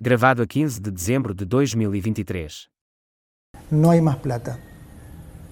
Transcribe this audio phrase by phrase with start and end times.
[0.00, 2.68] Gravado a 15 de dezembro de 2023.
[3.72, 4.60] no hay más plata,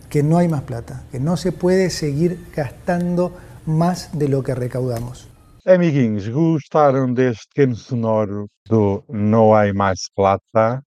[0.08, 3.32] que no hay más plata, que no se puede seguir gastando
[3.66, 5.28] más de lo que recaudamos.
[5.64, 10.80] Amiguinhos, gostaram deste pequeno sonoro do Não Há Mais Plata?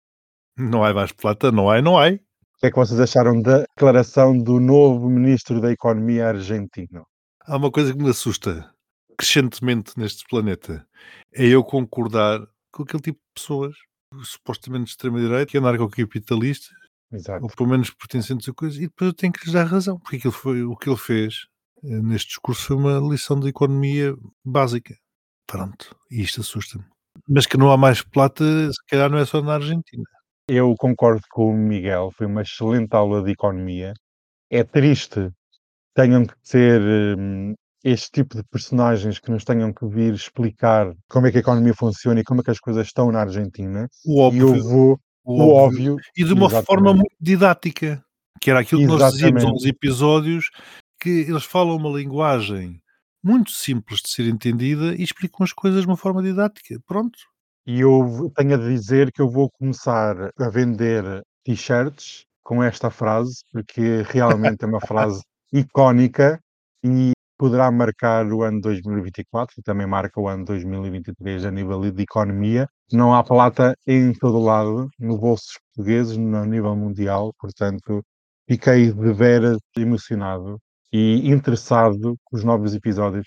[0.59, 2.09] Não há mais plata, não há, não há.
[2.09, 2.19] O
[2.61, 7.07] que é que vocês acharam da declaração do novo Ministro da Economia argentino?
[7.47, 8.71] Há uma coisa que me assusta
[9.17, 10.87] crescentemente neste planeta.
[11.35, 13.77] É eu concordar com aquele tipo de pessoas,
[14.23, 16.75] supostamente de extrema-direita, que anarco-capitalistas,
[17.13, 17.45] Exato.
[17.45, 20.17] ou pelo menos pertencentes a coisas, e depois eu tenho que lhes dar razão, porque
[20.17, 21.47] aquilo foi, o que ele fez
[21.85, 24.97] eh, neste discurso foi uma lição de economia básica.
[25.47, 26.85] Pronto, e isto assusta-me.
[27.29, 30.05] Mas que não há mais plata, se calhar não é só na Argentina.
[30.49, 33.95] Eu concordo com o Miguel, foi uma excelente aula de economia.
[34.51, 35.33] É triste
[35.97, 36.81] tenham que ser
[37.19, 37.55] hum,
[37.87, 41.73] este tipo de personagens que nos tenham que vir explicar como é que a economia
[41.73, 43.89] funciona e como é que as coisas estão na Argentina.
[44.05, 46.67] O E eu óbvio, vou, o óbvio, E de uma exatamente.
[46.67, 48.03] forma muito didática,
[48.41, 49.69] que era aquilo que nós dizíamos Exatamente.
[49.69, 50.51] episódios,
[51.01, 52.81] que eles falam uma linguagem
[53.23, 56.81] muito simples de ser entendida e explicam as coisas de uma forma didática.
[56.89, 57.17] Pronto.
[57.65, 63.43] E eu tenho a dizer que eu vou começar a vender t-shirts com esta frase,
[63.53, 66.41] porque realmente é uma frase icónica
[66.85, 72.03] e poderá marcar o ano 2024 e também marca o ano 2023 a nível de
[72.03, 72.69] economia.
[72.93, 78.03] Não há plata em todo lado, no bolso dos portugueses, no nível mundial, portanto,
[78.49, 80.59] fiquei de veras emocionado
[80.93, 83.27] e interessado com os novos episódios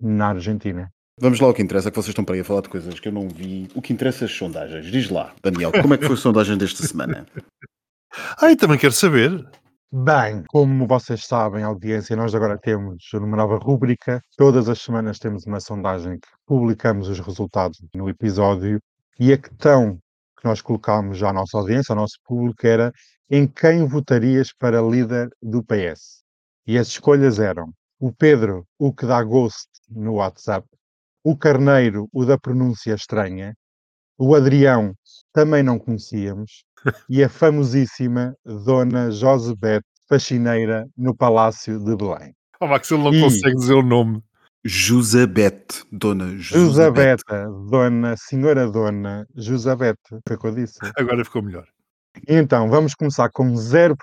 [0.00, 0.90] na Argentina.
[1.20, 3.08] Vamos lá ao que interessa, que vocês estão para aí a falar de coisas que
[3.08, 3.68] eu não vi.
[3.74, 4.86] O que interessa é as sondagens.
[4.86, 7.26] Diz lá, Daniel, como é que foi a sondagem desta semana?
[8.40, 9.46] Ah, e também quero saber.
[9.90, 14.20] Bem, como vocês sabem, audiência, nós agora temos uma nova rúbrica.
[14.36, 18.82] Todas as semanas temos uma sondagem que publicamos os resultados no episódio
[19.18, 19.98] e a questão
[20.38, 22.92] que nós colocámos à nossa audiência, ao nosso público, era
[23.30, 26.22] em quem votarias para líder do PS?
[26.66, 30.68] E as escolhas eram o Pedro, o que dá ghost no WhatsApp,
[31.24, 33.54] o Carneiro, o da pronúncia estranha,
[34.18, 34.94] o Adrião,
[35.32, 36.62] também não conhecíamos,
[37.08, 42.34] e a famosíssima Dona Josebete Faxineira no Palácio de Belém.
[42.60, 44.22] Oh, Max, ele não E- consegue dizer o nome.
[44.64, 46.66] Josabete, dona Josabete.
[46.66, 50.78] Josabeta, Dona, Senhora Dona Josabete, foi o que eu disse.
[50.96, 51.66] Agora ficou melhor.
[52.28, 53.94] Então, vamos começar com 0%.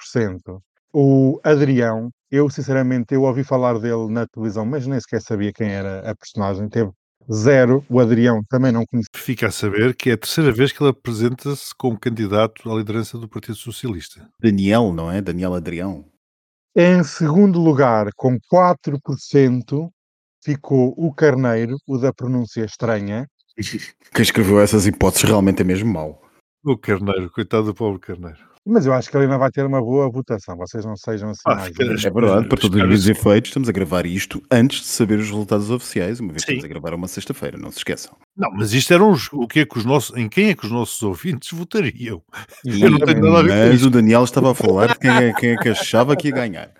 [0.93, 5.69] O Adrião, eu sinceramente, eu ouvi falar dele na televisão, mas nem sequer sabia quem
[5.69, 6.69] era a personagem.
[6.69, 6.91] Teve
[7.31, 7.85] zero.
[7.89, 9.09] O Adrião também não conhecia.
[9.15, 13.17] Fica a saber que é a terceira vez que ele apresenta-se como candidato à liderança
[13.17, 14.27] do Partido Socialista.
[14.39, 15.21] Daniel, não é?
[15.21, 16.05] Daniel Adrião.
[16.75, 19.89] Em segundo lugar, com 4%,
[20.43, 23.27] ficou o Carneiro, o da pronúncia estranha.
[24.13, 26.21] Quem escreveu essas hipóteses realmente é mesmo mau.
[26.63, 28.54] O Carneiro, coitado do pobre Carneiro.
[28.67, 30.57] Mas eu acho que ele ainda vai ter uma boa votação.
[30.57, 32.03] Vocês não sejam assim Ah, mais.
[32.03, 35.69] É verdade, para todos os efeitos, estamos a gravar isto antes de saber os resultados
[35.69, 36.57] oficiais, uma vez que Sim.
[36.57, 38.17] estamos a gravar uma sexta-feira, não se esqueçam.
[38.35, 40.65] Não, mas isto eram os, o que é que os nossos, em quem é que
[40.65, 42.23] os nossos ouvintes votariam?
[42.65, 45.11] Eu não tenho nada a ver com Mas o Daniel estava a falar de quem
[45.11, 46.71] é, quem é que achava que ia ganhar.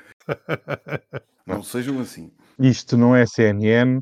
[1.45, 2.31] Não sejam assim.
[2.59, 3.99] Isto não é CNN.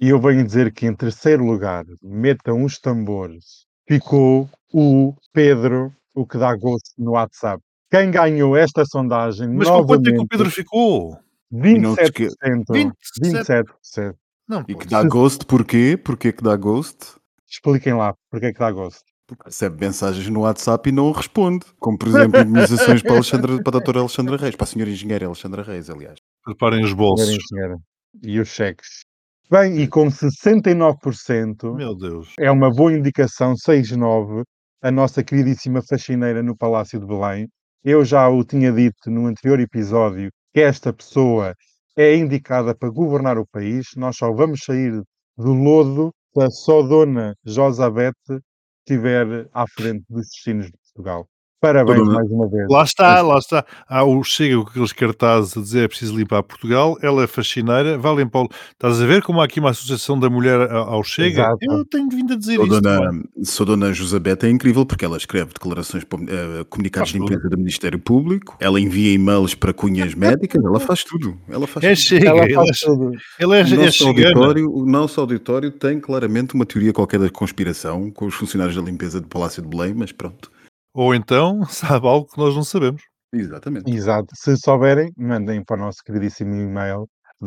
[0.00, 6.26] E eu venho dizer que em terceiro lugar, metam os tambores, ficou o Pedro, o
[6.26, 7.62] que dá gosto no WhatsApp.
[7.90, 11.18] Quem ganhou esta sondagem Mas com quanto é que o Pedro ficou?
[11.50, 12.64] não se esque- 27%.
[12.72, 13.72] 27.
[13.82, 14.14] 27%.
[14.48, 15.96] Não, E que dá ghost porquê?
[15.96, 17.14] Porquê que dá ghost?
[17.48, 19.04] Expliquem lá porque é que dá gosto.
[19.26, 21.64] Porque recebe mensagens no WhatsApp e não responde.
[21.78, 25.26] Como, por exemplo, indemnizações para, Alexandra, para a doutora Alexandra Reis, para a senhora engenheira
[25.26, 26.18] Alexandra Reis, aliás.
[26.44, 27.28] preparem os bolsos.
[27.28, 27.76] engenheira.
[28.22, 29.04] E os cheques.
[29.50, 32.32] Bem, e com 69%, Meu Deus.
[32.38, 34.42] é uma boa indicação, 6-9,
[34.82, 37.48] a nossa queridíssima faxineira no Palácio de Belém.
[37.84, 41.54] Eu já o tinha dito no anterior episódio que esta pessoa
[41.96, 43.88] é indicada para governar o país.
[43.96, 44.92] Nós só vamos sair
[45.36, 48.40] do lodo se a só Dona Josabete
[48.80, 51.29] estiver à frente dos destinos de Portugal.
[51.60, 52.66] Parabéns mais uma vez.
[52.70, 53.64] Lá está, lá está.
[53.86, 57.98] Há o Chega com aqueles cartazes a dizer é preciso limpar Portugal, ela é faxineira,
[57.98, 58.44] vai limpar.
[58.44, 61.42] o- Estás a ver como há aqui uma associação da mulher ao Chega?
[61.42, 61.58] Exato.
[61.60, 62.80] Eu tenho vindo a dizer Sou isso.
[62.80, 67.34] dona, sou dona Josabete, é incrível porque ela escreve declarações, eh, comunicados de Faz tudo.
[67.34, 71.38] imprensa do Ministério Público, ela envia e-mails para cunhas médicas, ela faz tudo.
[71.46, 72.00] Ela faz É tudo.
[72.00, 73.10] Chega, Ela faz é, tudo.
[73.38, 74.28] ele é, O é nosso, chegana.
[74.28, 78.82] auditório, o nosso auditório tem claramente uma teoria qualquer da conspiração com os funcionários da
[78.82, 80.50] limpeza do Palácio de Belém, mas pronto.
[80.94, 83.02] Ou então sabe algo que nós não sabemos.
[83.32, 83.90] Exatamente.
[83.90, 84.28] Exato.
[84.34, 87.08] Se souberem, mandem para o nosso queridíssimo e-mail
[87.40, 87.46] do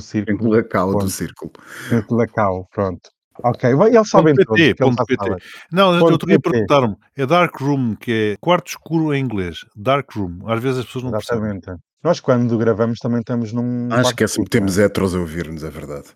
[0.00, 0.38] círculo.
[0.38, 1.52] Tranquilacau do círculo.
[1.88, 3.10] Tranquilacau, pronto.
[3.44, 4.60] Ok, eles sabem Ponto todos.
[4.60, 5.36] PT, que ponto sabem.
[5.70, 6.50] Não, eu Ponto outro dia PT.
[6.50, 6.96] perguntaram-me.
[7.16, 9.58] É Dark Room, que é quarto escuro em inglês.
[9.76, 10.40] Dark Room.
[10.46, 11.50] Às vezes as pessoas não percebem.
[11.50, 11.82] Exatamente.
[12.02, 13.88] Nós, quando gravamos, também estamos num.
[14.00, 14.86] Esquece-me, escuro, temos não é?
[14.86, 16.08] heteros a ouvir-nos, é verdade.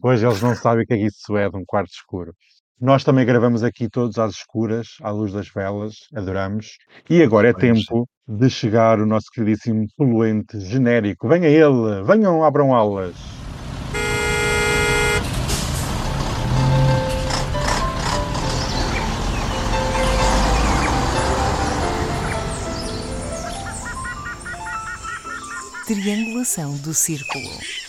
[0.00, 2.32] Pois eles não sabem o que é que isso é de um quarto escuro.
[2.78, 6.76] Nós também gravamos aqui todos às escuras, à luz das velas, adoramos.
[7.08, 11.26] E agora é tempo de chegar o nosso queridíssimo poluente genérico.
[11.26, 13.16] Venha ele, venham, abram aulas.
[25.86, 27.85] Triangulação do círculo.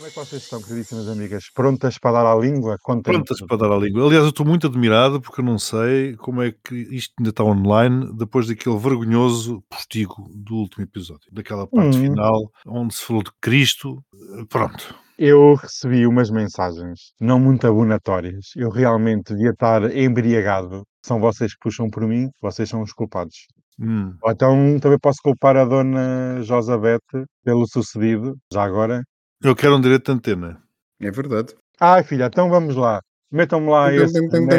[0.00, 1.44] Como é que vocês estão, queridíssimas amigas?
[1.54, 2.78] Prontas para dar à língua?
[2.80, 4.06] Contem Prontas para dar à língua.
[4.06, 7.44] Aliás, eu estou muito admirado porque eu não sei como é que isto ainda está
[7.44, 11.28] online depois daquele vergonhoso postigo do último episódio.
[11.30, 12.00] Daquela parte Hum.
[12.00, 14.02] final onde se falou de Cristo.
[14.48, 14.94] Pronto.
[15.18, 18.52] Eu recebi umas mensagens não muito abonatórias.
[18.56, 20.82] Eu realmente devia estar embriagado.
[21.04, 23.36] São vocês que puxam por mim, vocês são os culpados.
[23.78, 24.14] Hum.
[24.22, 29.02] Ou então também posso culpar a dona Josabete pelo sucedido, já agora.
[29.42, 30.62] Eu quero um direito de antena.
[31.00, 31.54] É verdade.
[31.80, 33.00] Ai filha, então vamos lá.
[33.32, 34.54] Metam-me lá esse e onde,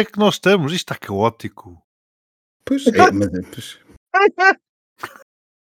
[0.00, 0.72] é que nós, é estamos?
[0.72, 1.82] Isto está caótico.
[2.64, 3.80] Pois, é, mas, é, pois,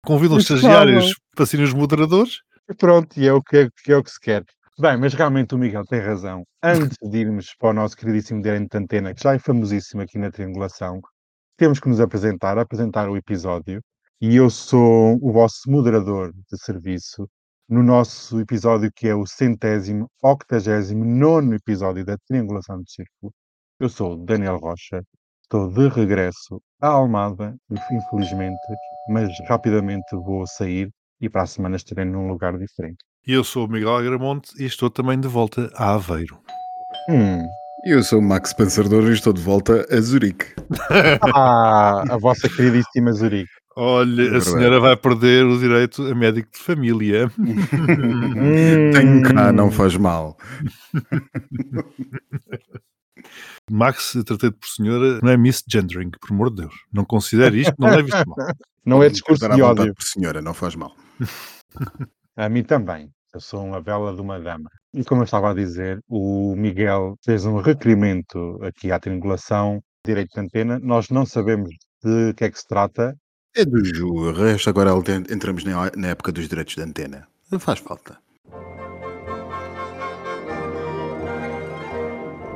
[0.04, 2.42] Convidam os estagiários para serem os moderadores.
[2.78, 4.44] Pronto, e é o que, que é o que se quer.
[4.78, 6.44] Bem, mas realmente o Miguel tem razão.
[6.62, 10.18] Antes de irmos para o nosso queridíssimo direito de antena, que já é famosíssimo aqui
[10.18, 11.00] na triangulação,
[11.56, 13.80] temos que nos apresentar, apresentar o episódio.
[14.24, 17.28] E eu sou o vosso moderador de serviço
[17.68, 23.32] no nosso episódio que é o centésimo, octagésimo nono episódio da Triangulação do Círculo.
[23.80, 25.02] Eu sou o Daniel Rocha,
[25.42, 27.56] estou de regresso à Almada,
[27.90, 28.60] infelizmente,
[29.08, 30.88] mas rapidamente vou sair
[31.20, 32.98] e para a semana estarei num lugar diferente.
[33.26, 36.38] E eu sou o Miguel Agramonte e estou também de volta a Aveiro.
[37.10, 37.44] Hum.
[37.84, 40.54] Eu sou o Max Pensador e estou de volta a Zurique.
[41.34, 43.50] Ah, a vossa queridíssima Zurique.
[43.76, 44.44] Olha, a verdade.
[44.44, 47.30] senhora vai perder o direito a médico de família.
[48.92, 49.52] Tenho cá, Hum.
[49.52, 50.36] não faz mal.
[53.70, 56.74] Max, tratei-te por senhora, não é misgendering, por amor de Deus.
[56.92, 58.36] Não considere isto, não leve isto mal.
[58.84, 59.94] Não é discurso de ódio.
[59.94, 60.92] por senhora, não faz mal.
[62.36, 63.08] A mim também.
[63.32, 64.68] Eu sou uma bela de uma dama.
[64.92, 70.30] E como eu estava a dizer, o Miguel fez um requerimento aqui à triangulação, direito
[70.34, 70.80] de antena.
[70.82, 71.70] Nós não sabemos
[72.04, 73.14] de que é que se trata.
[73.54, 74.92] É do Jurras, agora
[75.30, 77.28] entramos na na época dos direitos de antena.
[77.50, 78.18] Não faz falta.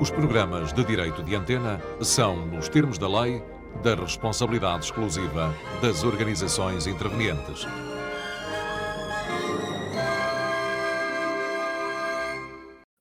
[0.01, 3.43] Os programas de direito de antena são, nos termos da lei,
[3.83, 7.67] da responsabilidade exclusiva das organizações intervenientes.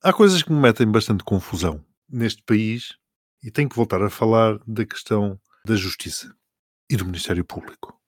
[0.02, 2.98] Há coisas que me metem bastante confusão neste país
[3.42, 6.36] e tenho que voltar a falar da questão da justiça
[6.90, 7.98] e do Ministério Público.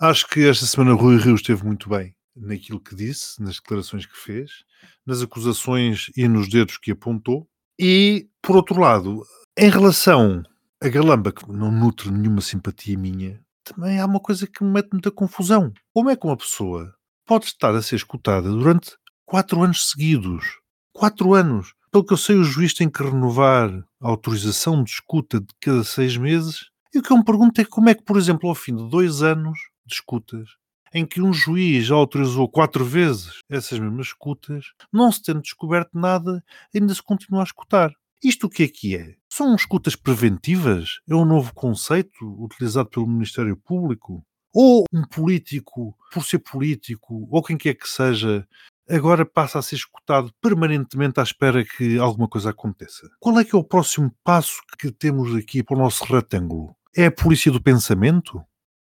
[0.00, 4.16] Acho que esta semana Rui Rio esteve muito bem naquilo que disse, nas declarações que
[4.16, 4.64] fez,
[5.06, 7.48] nas acusações e nos dedos que apontou.
[7.78, 9.24] E, por outro lado,
[9.56, 10.42] em relação
[10.82, 14.90] a Galamba, que não nutre nenhuma simpatia minha, também há uma coisa que me mete
[14.92, 15.72] muita confusão.
[15.92, 16.94] Como é que uma pessoa
[17.24, 20.58] pode estar a ser escutada durante quatro anos seguidos?
[20.92, 21.72] Quatro anos!
[21.90, 25.82] Pelo que eu sei, o juiz tem que renovar a autorização de escuta de cada
[25.84, 26.70] seis meses.
[26.94, 28.88] E o que eu me pergunto é como é que, por exemplo, ao fim de
[28.88, 30.50] dois anos de escutas,
[30.94, 35.98] em que um juiz já autorizou quatro vezes essas mesmas escutas, não se tendo descoberto
[35.98, 36.40] nada,
[36.72, 37.92] ainda se continua a escutar.
[38.22, 39.16] Isto o que é que é?
[39.28, 41.00] São escutas preventivas?
[41.08, 44.24] É um novo conceito utilizado pelo Ministério Público?
[44.54, 48.46] Ou um político, por ser político, ou quem quer que seja,
[48.88, 53.10] agora passa a ser escutado permanentemente à espera que alguma coisa aconteça?
[53.18, 56.76] Qual é que é o próximo passo que temos aqui para o nosso retângulo?
[56.96, 58.40] É a polícia do pensamento?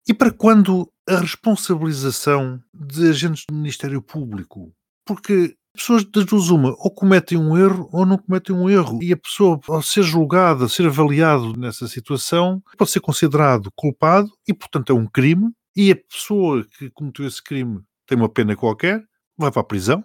[0.07, 4.73] E para quando a responsabilização de agentes do Ministério Público?
[5.05, 9.01] Porque pessoas das duas uma, ou cometem um erro ou não cometem um erro.
[9.01, 14.53] E a pessoa, ao ser julgada, ser avaliado nessa situação, pode ser considerado culpado e,
[14.53, 15.49] portanto, é um crime.
[15.75, 19.01] E a pessoa que cometeu esse crime tem uma pena qualquer,
[19.37, 20.03] vai para a prisão.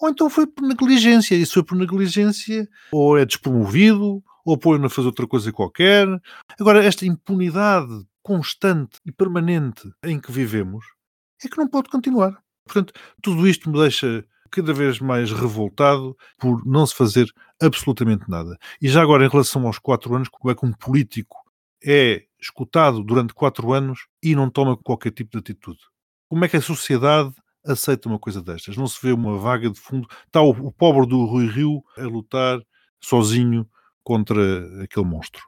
[0.00, 1.36] Ou então foi por negligência.
[1.36, 6.06] E se foi por negligência, ou é despromovido, ou põe-no a fazer outra coisa qualquer.
[6.58, 10.86] Agora, esta impunidade constante e permanente em que vivemos
[11.44, 12.40] é que não pode continuar.
[12.64, 17.26] Portanto, tudo isto me deixa cada vez mais revoltado por não se fazer
[17.60, 18.56] absolutamente nada.
[18.80, 21.36] E já agora, em relação aos quatro anos, como é que um político
[21.84, 25.80] é escutado durante quatro anos e não toma qualquer tipo de atitude?
[26.28, 27.34] Como é que a sociedade
[27.66, 28.76] aceita uma coisa destas.
[28.76, 30.06] Não se vê uma vaga de fundo.
[30.26, 32.60] Está o, o pobre do Rui Rio a lutar
[33.00, 33.68] sozinho
[34.06, 34.40] contra
[34.84, 35.42] aquele monstro.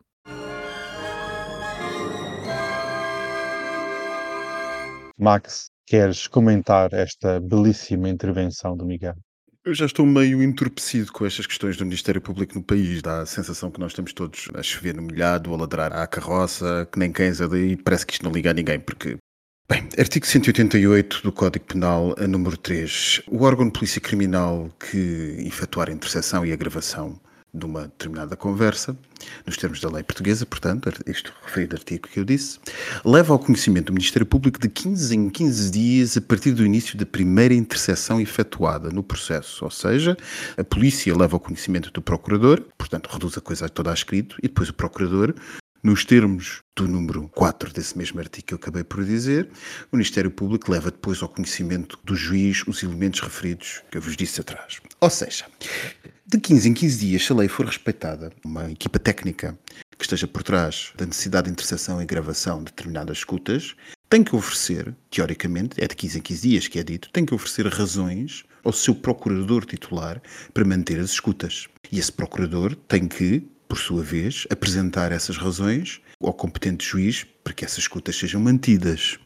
[5.17, 9.15] Max, queres comentar esta belíssima intervenção do Miguel?
[9.65, 13.01] Eu já estou meio entorpecido com estas questões do Ministério Público no país.
[13.01, 16.89] Dá a sensação que nós estamos todos a chover no molhado, a ladrar à carroça,
[16.91, 19.17] que nem cães ali, parece que isto não liga a ninguém, porque
[19.71, 23.23] Bem, artigo 188 do Código Penal, a número 3.
[23.29, 27.21] O órgão de polícia criminal que efetuar a interseção e a gravação
[27.59, 28.97] de uma determinada conversa,
[29.47, 32.59] nos termos da lei portuguesa, portanto, este referido artigo que eu disse,
[33.05, 36.97] leva ao conhecimento do Ministério Público de 15 em 15 dias a partir do início
[36.97, 39.65] da primeira interseção efetuada no processo.
[39.65, 40.17] Ou seja,
[40.57, 44.49] a polícia leva ao conhecimento do procurador, portanto, reduz a coisa toda a escrito, e
[44.49, 45.35] depois o procurador
[45.83, 49.49] nos termos do número 4 desse mesmo artigo que eu acabei por dizer,
[49.93, 54.17] o Ministério Público leva depois ao conhecimento do juiz os elementos referidos que eu vos
[54.17, 54.81] disse atrás.
[55.01, 55.47] Ou seja,
[56.31, 59.59] de 15 em 15 dias, se a lei for respeitada, uma equipa técnica
[59.97, 63.75] que esteja por trás da necessidade de interseção e gravação de determinadas escutas,
[64.11, 67.35] tem que oferecer, teoricamente, é de 15 em 15 dias que é dito, tem que
[67.35, 70.21] oferecer razões ao seu procurador titular
[70.53, 71.67] para manter as escutas.
[71.91, 77.53] E esse procurador tem que por sua vez, apresentar essas razões ao competente juiz para
[77.53, 79.19] que essas escutas sejam mantidas.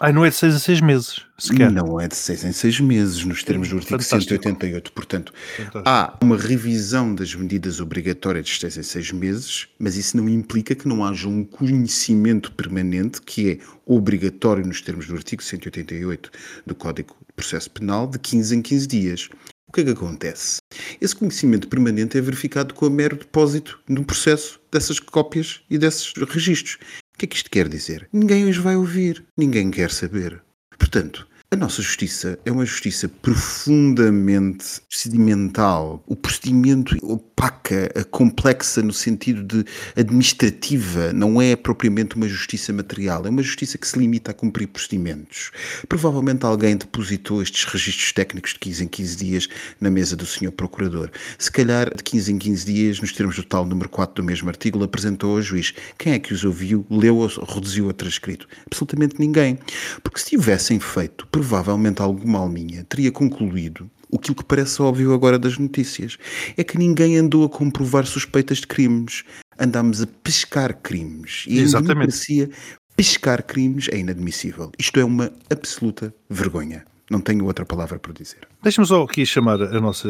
[0.00, 1.70] Ai, não é de seis em seis meses, sequer.
[1.70, 4.42] Não é de seis em seis meses, nos termos do artigo Fantástico.
[4.42, 4.92] 188.
[4.92, 5.82] Portanto, Fantástico.
[5.84, 10.74] há uma revisão das medidas obrigatórias de seis em seis meses, mas isso não implica
[10.74, 16.28] que não haja um conhecimento permanente que é obrigatório nos termos do artigo 188
[16.66, 19.28] do Código de Processo Penal de 15 em 15 dias.
[19.68, 20.58] O que é que acontece?
[21.00, 26.12] Esse conhecimento permanente é verificado com o mero depósito no processo dessas cópias e desses
[26.28, 26.78] registros.
[27.14, 28.08] O que é que isto quer dizer?
[28.12, 30.42] Ninguém os vai ouvir, ninguém quer saber.
[30.76, 36.02] Portanto, a nossa justiça é uma justiça profundamente procedimental.
[36.04, 43.30] O procedimento opaca, complexa no sentido de administrativa, não é propriamente uma justiça material, é
[43.30, 45.52] uma justiça que se limita a cumprir procedimentos.
[45.88, 49.48] Provavelmente alguém depositou estes registros técnicos de 15 em 15 dias
[49.80, 50.50] na mesa do Sr.
[50.50, 51.08] Procurador.
[51.38, 54.48] Se calhar, de 15 em 15 dias, nos termos do tal número 4 do mesmo
[54.48, 55.72] artigo, apresentou ao juiz.
[55.96, 58.48] Quem é que os ouviu, leu ou reduziu a transcrito?
[58.66, 59.56] Absolutamente ninguém.
[60.02, 65.58] Porque se tivessem feito, provavelmente alguma alminha teria concluído aquilo que parece óbvio agora das
[65.58, 66.16] notícias.
[66.56, 69.24] É que ninguém andou a comprovar suspeitas de crimes.
[69.58, 71.44] Andámos a pescar crimes.
[71.46, 71.90] E Exatamente.
[71.90, 72.50] em democracia,
[72.96, 74.72] pescar crimes é inadmissível.
[74.78, 76.84] Isto é uma absoluta vergonha.
[77.10, 78.48] Não tenho outra palavra para dizer.
[78.62, 80.08] Deixa-me só aqui chamar a nossa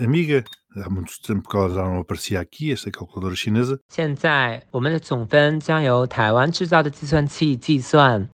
[0.00, 0.44] amiga,
[0.76, 3.80] há muito tempo que ela já não aparecia aqui, esta calculadora chinesa.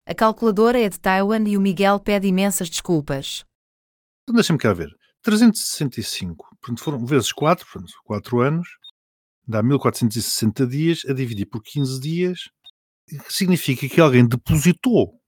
[0.07, 3.45] A calculadora é de Taiwan e o Miguel pede imensas desculpas.
[4.23, 4.89] Então deixa-me cá ver.
[5.23, 8.69] 365, portanto foram vezes 4, portanto 4 anos,
[9.47, 12.39] dá 1460 dias a dividir por 15 dias,
[13.29, 15.20] significa que alguém depositou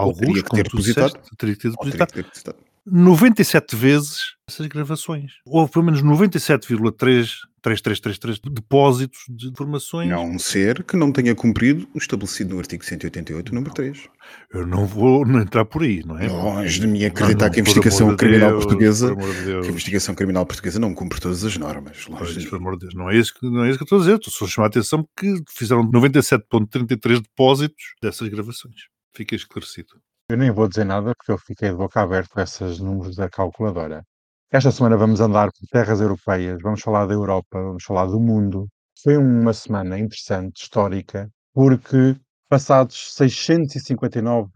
[0.00, 1.36] alguns, teria que ter disseste, depositado.
[1.36, 2.56] teria que ter Ou teria depositado, que ter depositado.
[2.86, 5.32] 97 vezes essas gravações.
[5.46, 10.10] Houve pelo menos 97,3333 depósitos de informações.
[10.10, 14.06] Não ser que não tenha cumprido o estabelecido no artigo 188, número 3.
[14.52, 16.28] Eu não vou entrar por aí, não é?
[16.28, 19.62] Longe de mim acreditar Não, não, que a investigação criminal Deus, portuguesa Deus.
[19.62, 22.06] que a investigação criminal portuguesa não cumpre todas as normas.
[22.06, 23.86] Longe Pois, de amor de Deus, não é isso que, não é isso que eu
[23.86, 24.16] estou a dizer.
[24.16, 28.92] Estou só a chamar a atenção porque fizeram 97,33 depósitos dessas gravações.
[29.14, 30.00] Fica esclarecido.
[30.28, 33.30] Eu nem vou dizer nada porque eu fiquei de boca aberta com esses números da
[33.30, 34.04] calculadora.
[34.50, 38.68] Esta semana vamos andar por terras europeias, vamos falar da Europa, vamos falar do mundo.
[39.02, 42.16] Foi uma semana interessante, histórica, porque
[42.48, 44.50] passados 659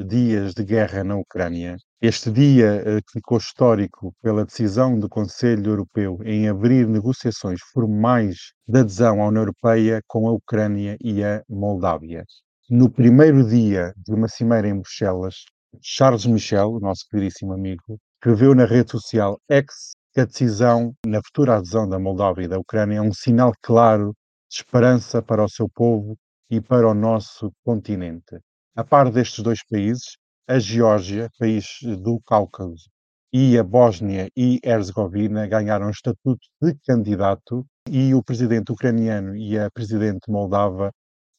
[0.00, 5.70] eh, dias de guerra na Ucrânia, este dia eh, ficou histórico pela decisão do Conselho
[5.70, 11.42] Europeu em abrir negociações formais de adesão à União Europeia com a Ucrânia e a
[11.48, 12.24] Moldávia
[12.72, 15.44] no primeiro dia de uma cimeira em Bruxelas,
[15.82, 21.20] Charles Michel, o nosso queridíssimo amigo, escreveu na rede social X que a decisão na
[21.22, 24.14] futura adesão da Moldávia e da Ucrânia é um sinal claro
[24.48, 26.16] de esperança para o seu povo
[26.48, 28.38] e para o nosso continente.
[28.74, 30.16] A par destes dois países,
[30.48, 32.88] a Geórgia, país do Cáucaso,
[33.34, 39.70] e a Bósnia e Herzegovina ganharam estatuto de candidato e o presidente ucraniano e a
[39.70, 40.90] presidente moldava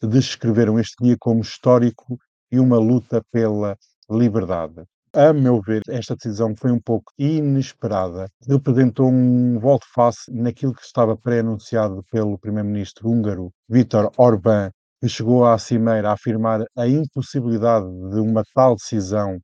[0.07, 2.17] descreveram este dia como histórico
[2.51, 3.77] e uma luta pela
[4.09, 4.83] liberdade.
[5.15, 8.27] A meu ver, esta decisão foi um pouco inesperada.
[8.47, 15.57] Representou um volte-face naquilo que estava pré-anunciado pelo primeiro-ministro húngaro Viktor Orbán, que chegou à
[15.59, 19.39] cimeira a afirmar a impossibilidade de uma tal decisão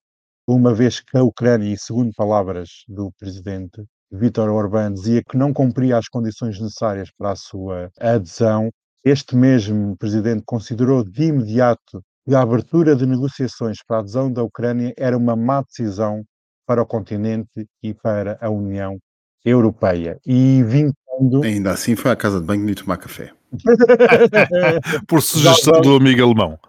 [0.48, 5.54] uma vez que a Ucrânia, e segundo palavras do presidente Vítor Orbán, dizia que não
[5.54, 8.72] cumpria as condições necessárias para a sua adesão,
[9.04, 14.44] este mesmo presidente considerou de imediato que a abertura de negociações para a adesão da
[14.44, 16.24] Ucrânia era uma má decisão
[16.68, 18.98] para o continente e para a União
[19.44, 20.20] Europeia.
[20.26, 21.44] E vincando.
[21.44, 23.32] Ainda assim foi à casa de banho e tomar café.
[25.08, 26.60] Por sugestão vamos- do amigo alemão.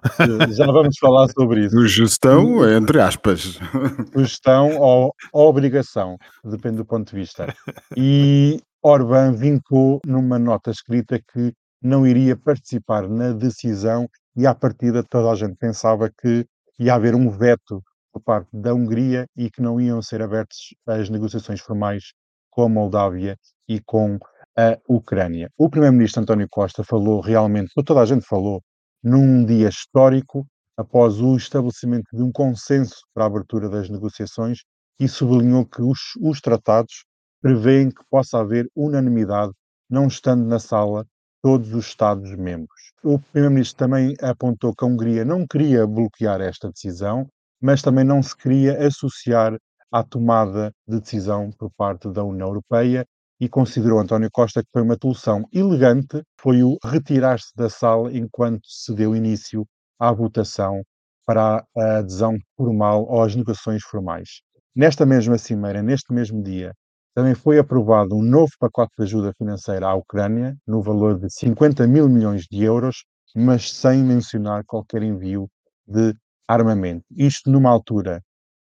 [0.56, 1.76] Já vamos falar sobre isso.
[1.76, 3.58] Sugestão, entre aspas.
[4.14, 7.54] Sugestão ou obrigação, depende do ponto de vista.
[7.96, 15.02] E Orbán vincou numa nota escrita que não iria participar na decisão e, à partida,
[15.02, 16.46] toda a gente pensava que
[16.78, 17.82] ia haver um veto
[18.12, 22.12] por parte da Hungria e que não iam ser abertas as negociações formais
[22.50, 23.36] com a Moldávia
[23.68, 24.18] e com
[24.56, 25.50] a Ucrânia.
[25.56, 28.62] O primeiro-ministro António Costa falou realmente, toda a gente falou,
[29.02, 30.46] num dia histórico,
[30.76, 34.60] após o estabelecimento de um consenso para a abertura das negociações
[34.98, 37.04] e sublinhou que os, os tratados
[37.40, 39.52] prevêem que possa haver unanimidade,
[39.88, 41.06] não estando na sala
[41.42, 42.92] todos os Estados-membros.
[43.02, 47.26] O Primeiro-Ministro também apontou que a Hungria não queria bloquear esta decisão,
[47.60, 49.56] mas também não se queria associar
[49.90, 53.06] à tomada de decisão por parte da União Europeia
[53.40, 58.66] e considerou António Costa que foi uma solução elegante, foi o retirar-se da sala enquanto
[58.66, 59.66] se deu início
[59.98, 60.82] à votação
[61.26, 64.42] para a adesão formal ou às negociações formais.
[64.74, 66.74] Nesta mesma cimeira, neste mesmo dia,
[67.14, 71.86] também foi aprovado um novo pacote de ajuda financeira à Ucrânia, no valor de 50
[71.86, 75.48] mil milhões de euros, mas sem mencionar qualquer envio
[75.86, 76.14] de
[76.46, 77.04] armamento.
[77.10, 78.22] Isto numa altura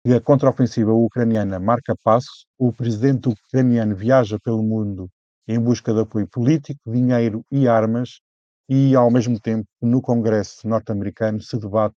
[0.04, 5.08] que a contraofensiva ucraniana marca passo, o presidente ucraniano viaja pelo mundo
[5.46, 8.20] em busca de apoio político, dinheiro e armas,
[8.68, 11.96] e ao mesmo tempo no Congresso norte-americano se debate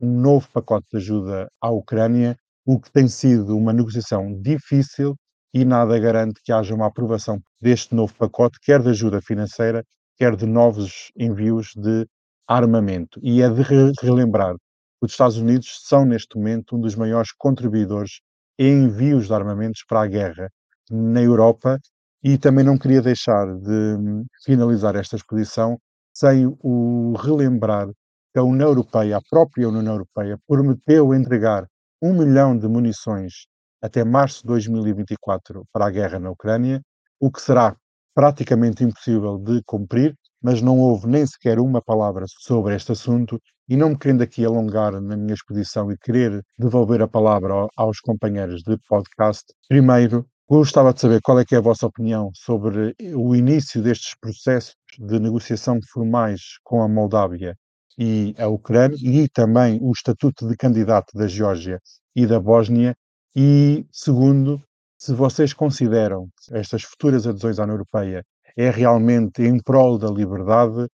[0.00, 2.36] um novo pacote de ajuda à Ucrânia,
[2.66, 5.16] o que tem sido uma negociação difícil
[5.58, 9.84] e nada garante que haja uma aprovação deste novo pacote, quer de ajuda financeira,
[10.18, 12.06] quer de novos envios de
[12.46, 13.18] armamento.
[13.22, 17.32] E é de re- relembrar que os Estados Unidos são, neste momento, um dos maiores
[17.32, 18.20] contribuidores
[18.58, 20.50] em envios de armamentos para a guerra
[20.90, 21.78] na Europa
[22.22, 25.78] e também não queria deixar de hum, finalizar esta exposição
[26.14, 27.88] sem o relembrar
[28.32, 31.66] que a União Europeia, a própria União Europeia, prometeu entregar
[32.02, 33.46] um milhão de munições
[33.82, 36.80] até março de 2024 para a guerra na Ucrânia,
[37.20, 37.76] o que será
[38.14, 43.76] praticamente impossível de cumprir, mas não houve nem sequer uma palavra sobre este assunto e
[43.76, 48.00] não me querendo aqui alongar na minha exposição e querer devolver a palavra ao- aos
[48.00, 52.94] companheiros de podcast, primeiro gostava de saber qual é que é a vossa opinião sobre
[53.14, 57.56] o início destes processos de negociação formais com a Moldávia
[57.98, 61.80] e a Ucrânia e também o estatuto de candidato da Geórgia
[62.14, 62.94] e da Bósnia
[63.38, 64.62] e segundo,
[64.98, 68.24] se vocês consideram que estas futuras adesões à União Europeia
[68.56, 70.88] é realmente em prol da liberdade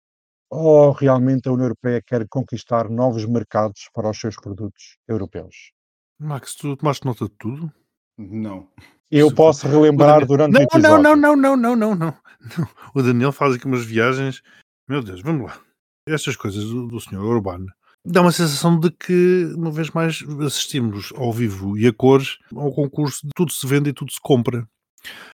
[0.49, 5.73] ou realmente a União Europeia quer conquistar novos mercados para os seus produtos europeus?
[6.17, 7.73] Max, tu tomaste nota de tudo?
[8.17, 8.69] Não.
[9.11, 11.03] Eu posso relembrar durante o não, episódio.
[11.03, 12.17] não, não, não, não, não, não, não.
[12.95, 14.41] O Daniel faz aqui umas viagens.
[14.87, 15.59] Meu Deus, vamos lá.
[16.07, 17.67] Estas coisas do, do senhor Urbano
[18.05, 22.71] dá uma sensação de que, uma vez mais, assistimos ao vivo e a cores ao
[22.71, 24.67] concurso de tudo se vende e tudo se compra.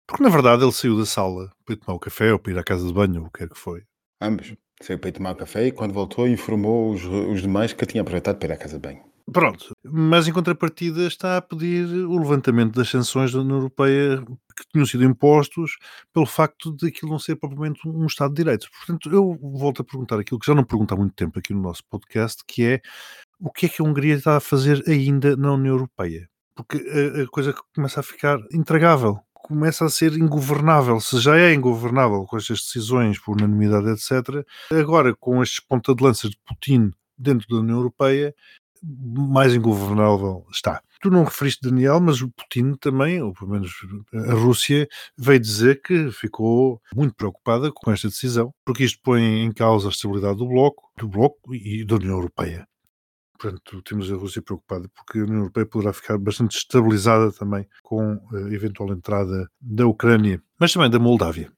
[0.06, 2.58] Porque, na verdade, ele saiu da sala para ir tomar o café ou para ir
[2.58, 3.82] à casa de banho, ou o que quer que foi.
[4.20, 4.54] Ambos.
[4.80, 8.38] Saiu para ir tomar café e quando voltou informou os, os demais que tinha aproveitado
[8.38, 9.11] para ir à casa de banho.
[9.30, 14.22] Pronto, mas em contrapartida está a pedir o levantamento das sanções da União Europeia
[14.56, 15.76] que tinham sido impostos
[16.12, 18.68] pelo facto de aquilo não ser propriamente um Estado de Direito.
[18.70, 21.62] Portanto, eu volto a perguntar aquilo que já não pergunto há muito tempo aqui no
[21.62, 22.80] nosso podcast, que é
[23.40, 26.28] o que é que a Hungria está a fazer ainda na União Europeia?
[26.54, 31.00] Porque a, a coisa começa a ficar intragável, começa a ser ingovernável.
[31.00, 36.02] Se já é ingovernável com estas decisões por unanimidade, etc., agora com estes ponta de
[36.02, 38.34] lança de Putin dentro da União Europeia,
[38.82, 40.82] mais ingovernável está.
[41.00, 43.72] Tu não referiste Daniel, mas o Putin também, ou pelo menos
[44.14, 49.52] a Rússia, veio dizer que ficou muito preocupada com esta decisão, porque isto põe em
[49.52, 52.66] causa a estabilidade do bloco, do bloco e da União Europeia.
[53.38, 58.20] Portanto, temos a Rússia preocupada porque a União Europeia poderá ficar bastante estabilizada também com
[58.32, 61.50] a eventual entrada da Ucrânia, mas também da Moldávia.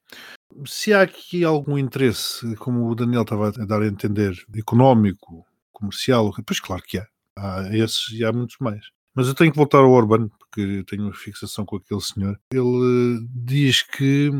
[0.65, 6.33] Se há aqui algum interesse, como o Daniel estava a dar a entender, económico, comercial,
[6.47, 7.07] pois claro que há.
[7.39, 8.85] Há esses e há muitos mais.
[9.15, 12.39] Mas eu tenho que voltar ao Orban, porque tenho uma fixação com aquele senhor.
[12.53, 14.31] Ele eh, diz que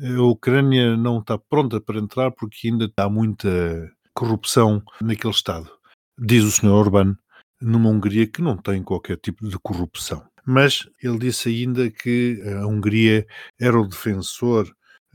[0.00, 3.48] a Ucrânia não está pronta para entrar porque ainda há muita
[4.12, 5.70] corrupção naquele Estado.
[6.18, 7.16] Diz o senhor Orban
[7.60, 10.24] numa Hungria que não tem qualquer tipo de corrupção.
[10.44, 13.26] Mas ele disse ainda que a Hungria
[13.60, 14.74] era o defensor,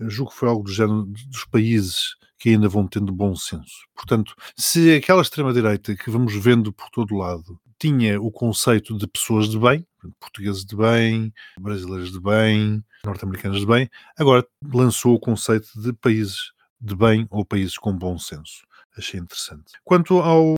[0.10, 3.88] julgo que foi algo do género dos países que ainda vão tendo bom senso.
[3.96, 9.50] Portanto, se aquela extrema-direita que vamos vendo por todo lado tinha o conceito de pessoas
[9.50, 9.86] de bem,
[10.20, 16.52] portugueses de bem, brasileiros de bem, norte-americanos de bem, agora lançou o conceito de países
[16.80, 18.64] de bem ou países com bom senso.
[18.98, 19.74] Achei interessante.
[19.84, 20.56] Quanto ao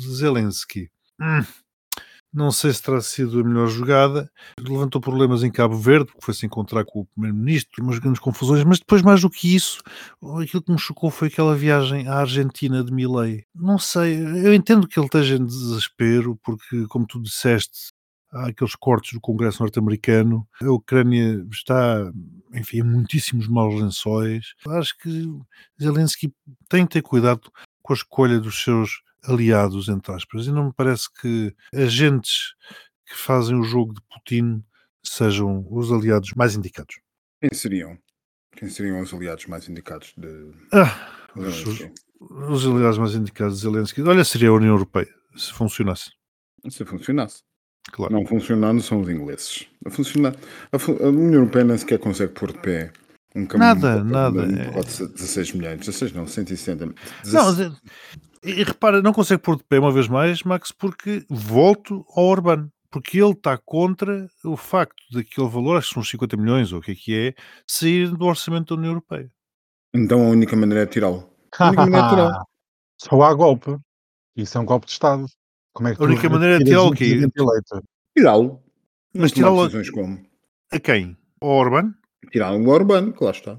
[0.00, 1.44] Zelensky, hum,
[2.32, 4.30] não sei se terá sido a melhor jogada.
[4.58, 8.64] Levantou problemas em Cabo Verde, porque foi se encontrar com o Primeiro-Ministro, umas grandes confusões,
[8.64, 9.82] mas depois, mais do que isso,
[10.40, 13.44] aquilo que me chocou foi aquela viagem à Argentina de Milei.
[13.54, 17.92] Não sei, eu entendo que ele esteja em desespero, porque, como tu disseste,
[18.32, 22.10] há aqueles cortes do Congresso norte-americano, a Ucrânia está,
[22.54, 24.54] enfim, em muitíssimos maus lençóis.
[24.66, 25.28] Acho que
[25.80, 26.32] Zelensky
[26.68, 27.50] tem que ter cuidado
[27.82, 30.46] com a escolha dos seus aliados, entre aspas.
[30.46, 32.54] E não me parece que agentes
[33.06, 34.62] que fazem o jogo de Putin
[35.02, 36.96] sejam os aliados mais indicados.
[37.40, 37.98] Quem seriam?
[38.56, 41.64] Quem seriam os aliados mais indicados de ah, os,
[42.20, 44.02] os, aliados mais indicados de Zelensky?
[44.02, 46.10] Olha, seria a União Europeia, se funcionasse.
[46.68, 47.42] Se funcionasse.
[47.90, 48.12] Claro.
[48.12, 49.66] Não funcionando são os ingleses.
[49.84, 50.36] A, funcionar,
[50.70, 52.92] a, a União Europeia nem sequer consegue pôr de pé
[53.34, 54.46] um caminho nada, nada.
[54.46, 56.94] De 16 milhões, 16 não, 160.
[57.24, 57.58] 16...
[57.58, 57.76] Não,
[58.44, 62.68] e repara, não consegue pôr de pé uma vez mais, Max, porque volto ao Orbán.
[62.90, 66.82] Porque ele está contra o facto daquele valor, acho que são 50 milhões ou o
[66.82, 67.34] que é que é,
[67.66, 69.32] sair do orçamento da União Europeia.
[69.94, 71.30] Então a única maneira é tirá-lo.
[71.58, 72.46] A única maneira é tirá-lo.
[72.98, 73.78] Só há golpe.
[74.36, 75.24] Isso é um golpe de Estado.
[75.72, 77.18] Como é que a única maneira é tirá-lo o quê?
[78.14, 78.62] Tirá-lo.
[79.14, 79.62] Mas tirá-lo
[80.70, 81.16] a quem?
[81.40, 81.94] Ao Orbán?
[82.30, 83.58] Tirá-lo ao Orbán, que lá está.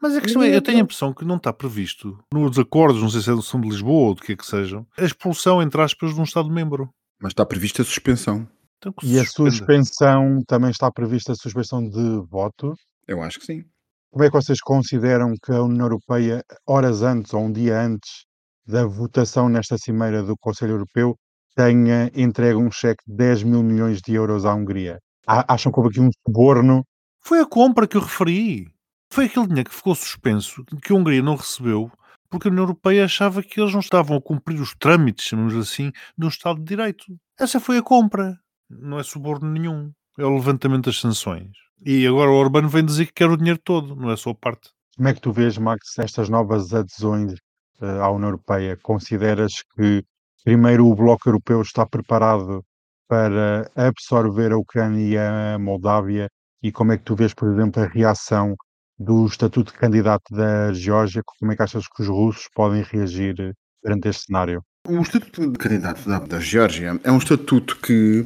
[0.00, 3.08] Mas a questão é, eu tenho a impressão que não está previsto nos acordos, não
[3.08, 5.80] sei se é são de Lisboa ou do que é que sejam, a expulsão, entre
[5.80, 6.90] aspas, de um Estado-membro.
[7.20, 8.46] Mas está prevista a suspensão.
[8.78, 12.74] Então, e a suspensão, também está prevista a suspensão de voto?
[13.08, 13.64] Eu acho que sim.
[14.10, 18.24] Como é que vocês consideram que a União Europeia, horas antes ou um dia antes
[18.66, 21.16] da votação nesta cimeira do Conselho Europeu,
[21.54, 24.98] tenha entregue um cheque de 10 mil milhões de euros à Hungria?
[25.26, 26.84] Acham que houve aqui um suborno?
[27.20, 28.66] Foi a compra que eu referi.
[29.10, 31.90] Foi aquele dinheiro que ficou suspenso, que a Hungria não recebeu,
[32.28, 35.92] porque a União Europeia achava que eles não estavam a cumprir os trâmites, chamamos assim,
[36.16, 37.04] de um Estado de Direito.
[37.38, 38.38] Essa foi a compra.
[38.68, 39.92] Não é suborno nenhum.
[40.18, 41.50] É o levantamento das sanções.
[41.84, 44.70] E agora o Orbán vem dizer que quer o dinheiro todo, não é só parte.
[44.96, 47.34] Como é que tu vês, Max, estas novas adesões
[47.80, 48.78] uh, à União Europeia?
[48.82, 50.02] Consideras que,
[50.42, 52.64] primeiro, o Bloco Europeu está preparado
[53.06, 56.28] para absorver a Ucrânia e a Moldávia?
[56.62, 58.56] E como é que tu vês, por exemplo, a reação
[58.98, 63.38] do estatuto de candidato da Geórgia, como é que achas que os russos podem reagir
[63.40, 64.62] eh, perante este cenário?
[64.88, 68.24] O estatuto de candidato da, Geórgia é um estatuto que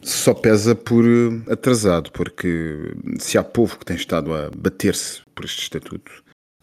[0.00, 5.44] só pesa por eh, atrasado, porque se há povo que tem estado a bater-se por
[5.44, 6.10] este estatuto,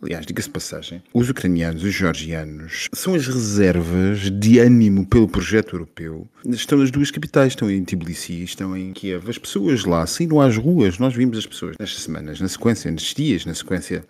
[0.04, 5.76] Aliás, diga-se passagem, os ucranianos e os georgianos são as reservas de ânimo pelo projeto
[5.76, 6.28] europeu.
[6.46, 9.30] Estão nas duas capitais, estão em Tbilisi, estão em Kiev.
[9.30, 11.00] As pessoas lá saíram às ruas.
[11.00, 14.04] Nós vimos as pessoas nestas semanas, na sequência, nestes dias, na sequência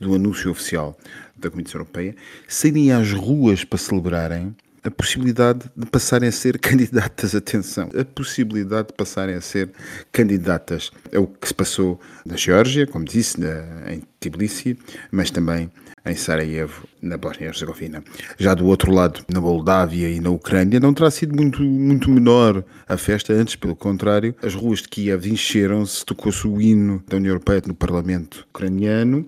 [0.00, 0.96] do anúncio oficial
[1.36, 2.14] da Comissão Europeia,
[2.46, 8.88] saírem às ruas para celebrarem a possibilidade de passarem a ser candidatas, atenção, a possibilidade
[8.88, 9.70] de passarem a ser
[10.12, 10.90] candidatas.
[11.12, 14.78] É o que se passou na Geórgia, como disse, na, em Tbilisi,
[15.10, 15.70] mas também
[16.04, 18.02] em Sarajevo, na Bósnia-Herzegovina.
[18.38, 22.64] Já do outro lado, na Moldávia e na Ucrânia, não terá sido muito, muito menor
[22.88, 27.32] a festa, antes, pelo contrário, as ruas de Kiev encheram-se, tocou-se o hino da União
[27.32, 29.26] Europeia no Parlamento ucraniano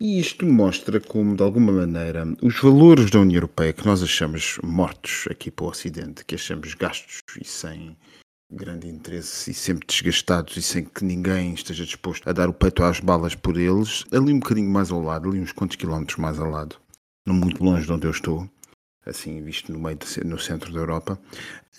[0.00, 4.58] e isto mostra como, de alguma maneira, os valores da União Europeia que nós achamos
[4.62, 7.96] mortos aqui para o Ocidente, que achamos gastos e sem
[8.50, 12.82] grande interesse e sempre desgastados e sem que ninguém esteja disposto a dar o peito
[12.82, 16.38] às balas por eles, ali um bocadinho mais ao lado, ali uns quantos quilómetros mais
[16.38, 16.76] ao lado,
[17.26, 18.48] não muito longe de onde eu estou,
[19.06, 21.18] assim visto no meio de, no centro da Europa,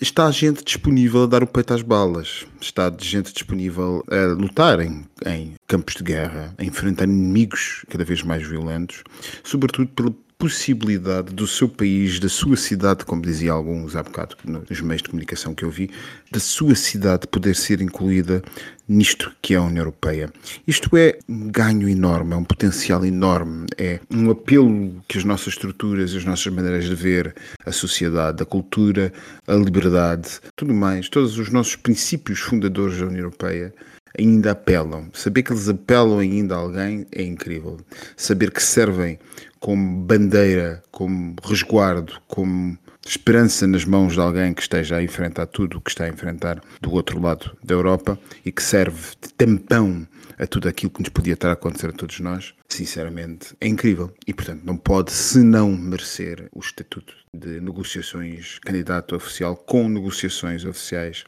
[0.00, 5.04] está gente disponível a dar o peito às balas, está gente disponível a lutar em,
[5.26, 9.04] em campos de guerra, a enfrentar inimigos cada vez mais violentos,
[9.44, 14.80] sobretudo pela possibilidade do seu país, da sua cidade, como dizia alguns há bocado nos
[14.80, 15.90] meios de comunicação que eu vi,
[16.32, 18.42] da sua cidade poder ser incluída
[18.90, 20.32] nisto que é a União Europeia.
[20.66, 25.54] Isto é um ganho enorme, é um potencial enorme, é um apelo que as nossas
[25.54, 27.32] estruturas, as nossas maneiras de ver
[27.64, 29.12] a sociedade, a cultura,
[29.46, 33.72] a liberdade, tudo mais, todos os nossos princípios fundadores da União Europeia
[34.18, 35.08] ainda apelam.
[35.12, 37.78] Saber que eles apelam ainda a alguém é incrível.
[38.16, 39.20] Saber que servem
[39.60, 45.78] como bandeira, como resguardo, como esperança nas mãos de alguém que esteja a enfrentar tudo
[45.78, 50.06] o que está a enfrentar do outro lado da Europa e que serve de tampão
[50.38, 54.12] a tudo aquilo que nos podia estar a acontecer a todos nós, sinceramente, é incrível.
[54.26, 61.24] E, portanto, não pode senão merecer o estatuto de negociações candidato oficial com negociações oficiais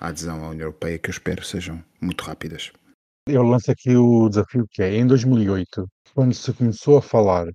[0.00, 2.72] à adesão à União Europeia, que eu espero sejam muito rápidas.
[3.28, 7.46] Eu lanço aqui o desafio que é, em 2008, quando se começou a falar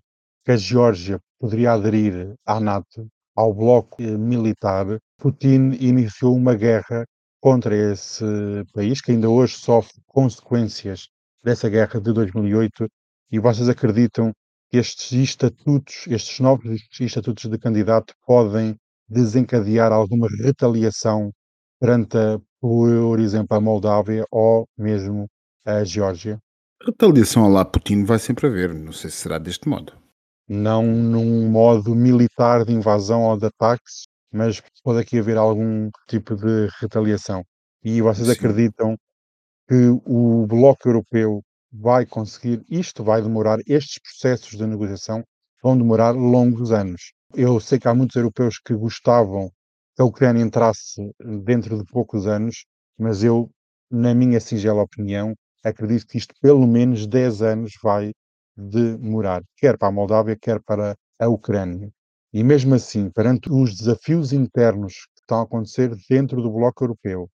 [0.45, 4.85] que a Geórgia poderia aderir à NATO, ao bloco militar,
[5.17, 7.05] Putin iniciou uma guerra
[7.39, 8.23] contra esse
[8.73, 11.07] país, que ainda hoje sofre consequências
[11.43, 12.87] dessa guerra de 2008,
[13.31, 14.31] e vocês acreditam
[14.69, 18.75] que estes estatutos, estes novos estatutos de candidato podem
[19.09, 21.31] desencadear alguma retaliação
[21.79, 22.17] perante,
[22.59, 25.27] por exemplo, a Moldávia ou mesmo
[25.65, 26.37] a Geórgia?
[26.83, 30.00] Retaliação a lá Putin vai sempre haver, não sei se será deste modo.
[30.53, 36.35] Não num modo militar de invasão ou de ataques, mas pode aqui haver algum tipo
[36.35, 37.41] de retaliação.
[37.81, 38.33] E vocês Sim.
[38.33, 38.97] acreditam
[39.65, 45.23] que o Bloco Europeu vai conseguir, isto vai demorar, estes processos de negociação
[45.63, 47.13] vão demorar longos anos.
[47.33, 49.49] Eu sei que há muitos europeus que gostavam
[49.95, 51.01] que a Ucrânia entrasse
[51.45, 52.65] dentro de poucos anos,
[52.99, 53.49] mas eu,
[53.89, 55.33] na minha singela opinião,
[55.63, 58.11] acredito que isto pelo menos 10 anos vai
[58.69, 61.91] demorar, quer para a Moldávia, quer para a Ucrânia.
[62.33, 67.29] E mesmo assim, perante os desafios internos que estão a acontecer dentro do Bloco Europeu,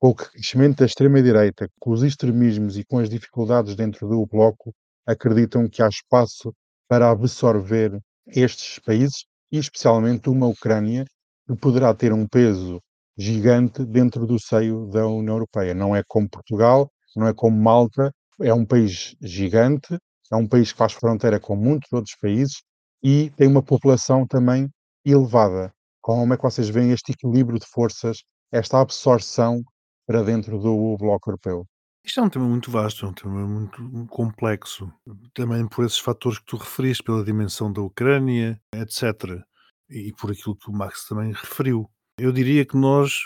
[0.00, 4.74] com o crescimento da extrema-direita, com os extremismos e com as dificuldades dentro do Bloco,
[5.06, 6.52] acreditam que há espaço
[6.88, 11.04] para absorver estes países e especialmente uma Ucrânia
[11.46, 12.80] que poderá ter um peso
[13.16, 15.74] gigante dentro do seio da União Europeia.
[15.74, 19.96] Não é como Portugal, não é como Malta, é um país gigante,
[20.32, 22.62] é um país que faz fronteira com muitos outros países
[23.02, 24.68] e tem uma população também
[25.04, 25.72] elevada.
[26.00, 29.62] Como é que vocês veem este equilíbrio de forças, esta absorção
[30.06, 31.66] para dentro do Bloco Europeu?
[32.04, 34.92] Isto é um tema muito vasto, é um tema muito complexo,
[35.34, 39.40] também por esses fatores que tu referiste, pela dimensão da Ucrânia, etc.
[39.88, 41.88] E por aquilo que o Max também referiu.
[42.18, 43.20] Eu diria que nós,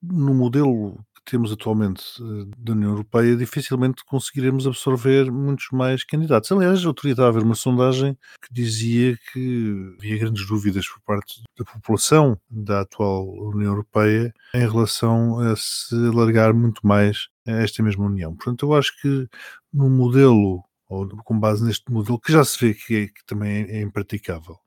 [0.00, 6.50] no modelo que temos atualmente eh, da União Europeia, dificilmente conseguiremos absorver muitos mais candidatos.
[6.50, 11.00] Aliás, outro dia estava a ver uma sondagem que dizia que havia grandes dúvidas por
[11.02, 17.82] parte da população da atual União Europeia em relação a se alargar muito mais esta
[17.82, 18.34] mesma União.
[18.34, 19.28] Portanto, eu acho que
[19.72, 23.64] no modelo, ou com base neste modelo, que já se vê que, é, que também
[23.64, 24.58] é impraticável,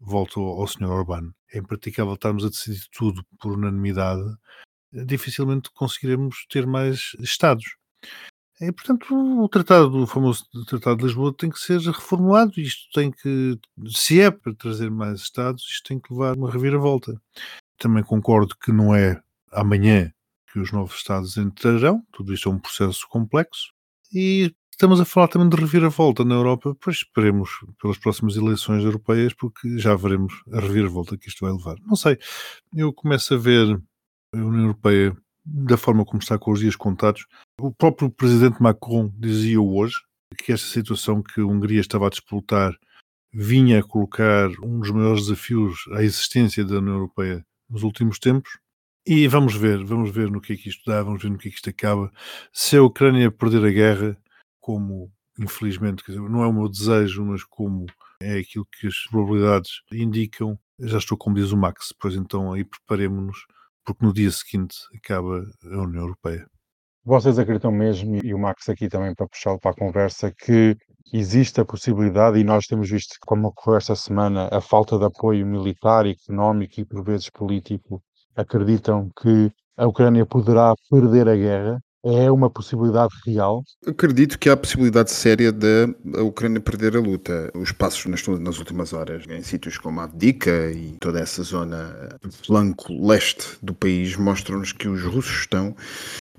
[0.00, 0.90] volto ao Sr.
[0.90, 4.22] Orbán, é impraticável estarmos a decidir tudo por unanimidade,
[5.04, 7.76] dificilmente conseguiremos ter mais Estados.
[8.60, 12.58] E, portanto, o tratado, o famoso Tratado de Lisboa tem que ser reformulado.
[12.58, 17.20] Isto tem que, se é para trazer mais Estados, isto tem que levar uma reviravolta.
[17.78, 19.20] Também concordo que não é
[19.52, 20.10] amanhã
[20.50, 23.72] que os novos Estados entrarão, tudo isto é um processo complexo.
[24.10, 29.34] E estamos a falar também de reviravolta na Europa, pois esperemos pelas próximas eleições europeias,
[29.34, 31.76] porque já veremos a reviravolta que isto vai levar.
[31.84, 32.18] Não sei,
[32.74, 33.78] eu começo a ver
[34.34, 37.26] a União Europeia da forma como está com os dias contados.
[37.60, 39.94] O próprio presidente Macron dizia hoje
[40.38, 42.76] que esta situação que a Hungria estava a disputar
[43.32, 48.58] vinha a colocar um dos maiores desafios à existência da União Europeia nos últimos tempos.
[49.06, 51.48] E vamos ver, vamos ver no que é que isto dá, vamos ver no que
[51.48, 52.12] é que isto acaba.
[52.52, 54.16] Se a Ucrânia perder a guerra,
[54.60, 57.86] como infelizmente, dizer, não é o meu desejo, mas como
[58.20, 62.64] é aquilo que as probabilidades indicam, já estou como diz o Max, pois então aí
[62.64, 63.46] preparemos-nos
[63.86, 66.46] porque no dia seguinte acaba a União Europeia.
[67.04, 70.76] Vocês acreditam mesmo, e o Max aqui também para puxá-lo para a conversa, que
[71.12, 75.46] existe a possibilidade, e nós temos visto como ocorreu esta semana, a falta de apoio
[75.46, 78.02] militar, económico e por vezes político,
[78.34, 81.80] acreditam que a Ucrânia poderá perder a guerra?
[82.08, 83.64] É uma possibilidade real?
[83.84, 87.50] Acredito que há possibilidade séria de a Ucrânia perder a luta.
[87.52, 92.16] Os passos nas, nas últimas horas, em sítios como Avdika e toda essa zona,
[92.46, 95.74] flanco leste do país, mostram-nos que os russos estão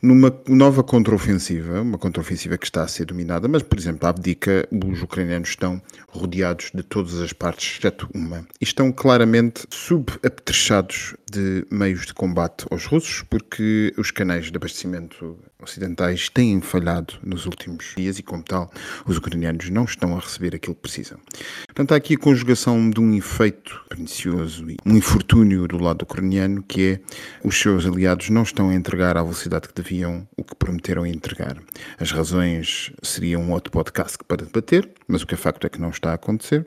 [0.01, 4.67] numa nova contraofensiva, uma contraofensiva que está a ser dominada, mas, por exemplo, a Abdica,
[4.71, 11.65] os ucranianos estão rodeados de todas as partes, exceto uma, e estão claramente subapetrechados de
[11.71, 17.93] meios de combate aos russos, porque os canais de abastecimento ocidentais têm falhado nos últimos
[17.96, 18.72] dias e, como tal,
[19.06, 21.20] os ucranianos não estão a receber aquilo que precisam.
[21.65, 26.63] Portanto, há aqui a conjugação de um efeito pernicioso e um infortúnio do lado ucraniano,
[26.63, 27.00] que é
[27.43, 31.58] os seus aliados não estão a entregar à velocidade que deviam o que prometeram entregar.
[32.00, 35.82] As razões seriam um outro podcast para debater, mas o que é facto é que
[35.82, 36.65] não está a acontecer.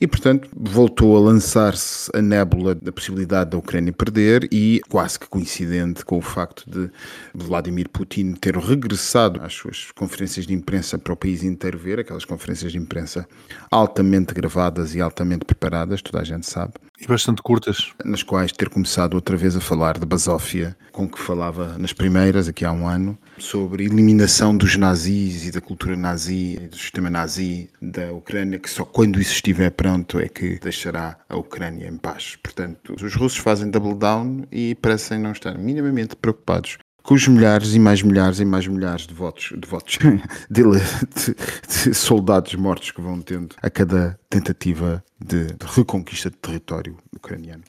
[0.00, 5.26] E, portanto, voltou a lançar-se a nébula da possibilidade da Ucrânia perder e quase que
[5.26, 6.90] coincidente com o facto de
[7.34, 12.24] Vladimir Putin ter regressado às suas conferências de imprensa para o país inteiro ver, aquelas
[12.24, 13.26] conferências de imprensa
[13.70, 17.92] altamente gravadas e altamente preparadas, toda a gente sabe, E bastante curtas.
[18.04, 22.48] nas quais ter começado outra vez a falar de basófia, com que falava nas primeiras,
[22.48, 27.68] aqui há um ano, sobre eliminação dos nazis e da cultura nazi do sistema nazi
[27.80, 32.36] da Ucrânia, que só quando isso estiver pronto é que deixará a Ucrânia em paz.
[32.42, 37.72] Portanto, os russos fazem double down e parecem não estar minimamente preocupados com os milhares
[37.74, 39.96] e mais milhares e mais milhares de votos, de votos,
[40.50, 46.36] de, de- de soldados mortos que vão tendo a cada tentativa de, de reconquista de
[46.36, 47.62] território ucraniano.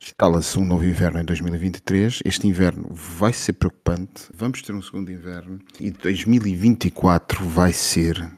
[0.00, 2.20] Instala-se um novo inverno em 2023.
[2.24, 4.24] Este inverno vai ser preocupante.
[4.34, 8.30] Vamos ter um segundo inverno e 2024 vai ser,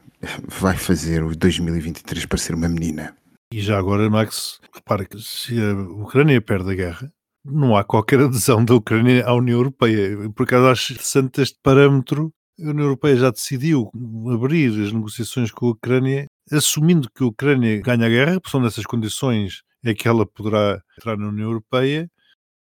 [0.47, 3.15] vai fazer o 2023 parecer uma menina.
[3.53, 7.11] E já agora, Max, repara que se a Ucrânia perde a guerra,
[7.43, 10.07] não há qualquer adesão da Ucrânia à União Europeia.
[10.07, 12.31] Eu, Por acaso acho interessante este parâmetro.
[12.59, 13.89] A União Europeia já decidiu
[14.31, 18.61] abrir as negociações com a Ucrânia, assumindo que a Ucrânia ganha a guerra, porque são
[18.61, 22.09] nessas condições é que ela poderá entrar na União Europeia.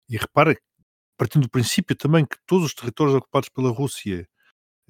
[0.09, 0.57] E repara,
[1.17, 4.27] partindo do princípio também que todos os territórios ocupados pela Rússia,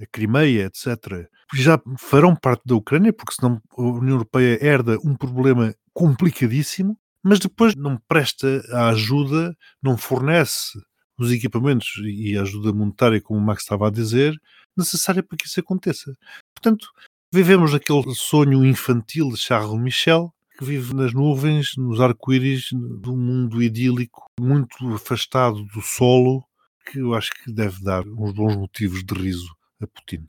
[0.01, 5.15] a Crimeia, etc., já farão parte da Ucrânia, porque senão a União Europeia herda um
[5.15, 10.79] problema complicadíssimo, mas depois não presta a ajuda, não fornece
[11.19, 14.35] os equipamentos e a ajuda monetária, como o Max estava a dizer,
[14.77, 16.17] necessária para que isso aconteça.
[16.55, 16.89] Portanto,
[17.33, 23.61] vivemos aquele sonho infantil de Charles Michel, que vive nas nuvens, nos arco-íris, um mundo
[23.61, 26.45] idílico, muito afastado do solo,
[26.87, 30.25] que eu acho que deve dar uns bons motivos de riso a Putin.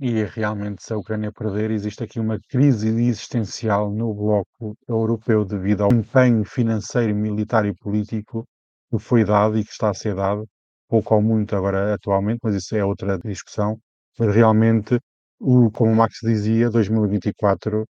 [0.00, 5.84] E realmente, se a Ucrânia perder, existe aqui uma crise existencial no bloco europeu devido
[5.84, 8.44] ao empenho financeiro, militar e político
[8.90, 10.48] que foi dado e que está a ser dado,
[10.88, 13.78] pouco ou muito agora atualmente, mas isso é outra discussão.
[14.18, 14.98] Mas realmente,
[15.38, 17.86] o, como o Max dizia, 2024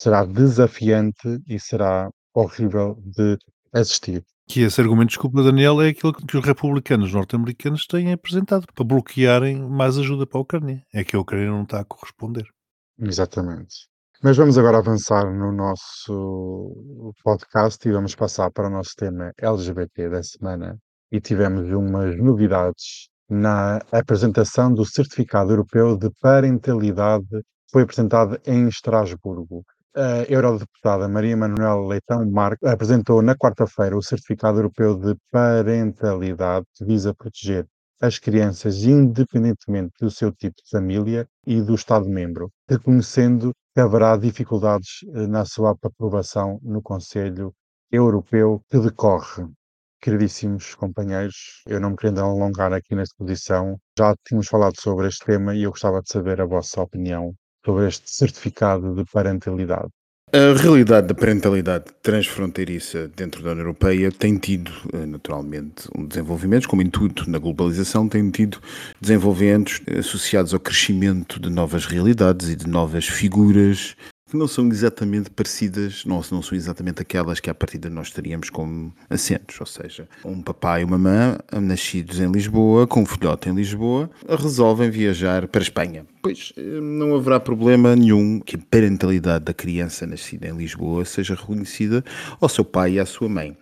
[0.00, 3.36] será desafiante e será horrível de
[3.72, 4.24] assistir.
[4.48, 9.60] Que esse argumento, desculpa Daniel, é aquilo que os republicanos norte-americanos têm apresentado para bloquearem
[9.68, 10.82] mais ajuda para a Ucrânia.
[10.92, 12.46] É que a Ucrânia não está a corresponder.
[12.98, 13.88] Exatamente.
[14.22, 20.08] Mas vamos agora avançar no nosso podcast e vamos passar para o nosso tema LGBT
[20.08, 20.78] da semana.
[21.12, 28.66] E tivemos umas novidades na apresentação do Certificado Europeu de Parentalidade, que foi apresentado em
[28.66, 29.64] Estrasburgo.
[29.94, 36.84] A eurodeputada Maria Manuela Leitão Marques apresentou na quarta-feira o Certificado Europeu de Parentalidade, que
[36.84, 37.66] visa proteger
[38.00, 45.00] as crianças independentemente do seu tipo de família e do Estado-membro, reconhecendo que haverá dificuldades
[45.12, 47.52] eh, na sua aprovação no Conselho
[47.90, 49.44] Europeu que decorre.
[50.00, 55.26] Queridíssimos companheiros, eu não me querendo alongar aqui nesta posição, já tínhamos falado sobre este
[55.26, 59.88] tema e eu gostava de saber a vossa opinião sobre este certificado de parentalidade.
[60.32, 66.68] A realidade da parentalidade transfronteiriça dentro da União Europeia tem tido, eh, naturalmente, um desenvolvimento,
[66.68, 68.60] como em tudo na globalização, tem tido
[69.00, 73.96] desenvolvimentos associados ao crescimento de novas realidades e de novas figuras
[74.30, 78.48] que não são exatamente parecidas, não, não são exatamente aquelas que à partida nós teríamos
[78.48, 83.48] como assentos, ou seja, um papai e uma mamã nascidos em Lisboa, com um filhote
[83.48, 86.06] em Lisboa, resolvem viajar para a Espanha.
[86.22, 91.34] Pois eh, não haverá problema nenhum que a parentalidade da criança nascida em Lisboa seja
[91.34, 92.04] reconhecida
[92.40, 93.56] ao seu pai e à sua mãe.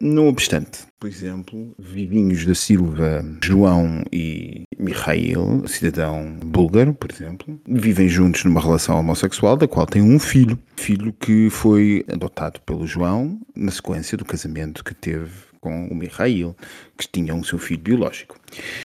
[0.00, 8.08] Não obstante, por exemplo, Vivinhos da Silva, João e Mikhail, cidadão búlgaro, por exemplo, vivem
[8.08, 10.58] juntos numa relação homossexual da qual tem um filho.
[10.76, 16.56] Filho que foi adotado pelo João na sequência do casamento que teve com o Mikhail,
[16.96, 18.38] que tinha um seu filho biológico.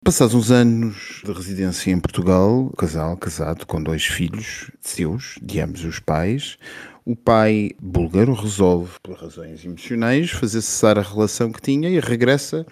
[0.04, 5.60] Passados uns anos de residência em Portugal, o casal casado com dois filhos seus, de
[5.60, 6.58] ambos os pais,
[7.06, 12.66] o pai búlgaro resolve, por razões emocionais, fazer cessar a relação que tinha e regressa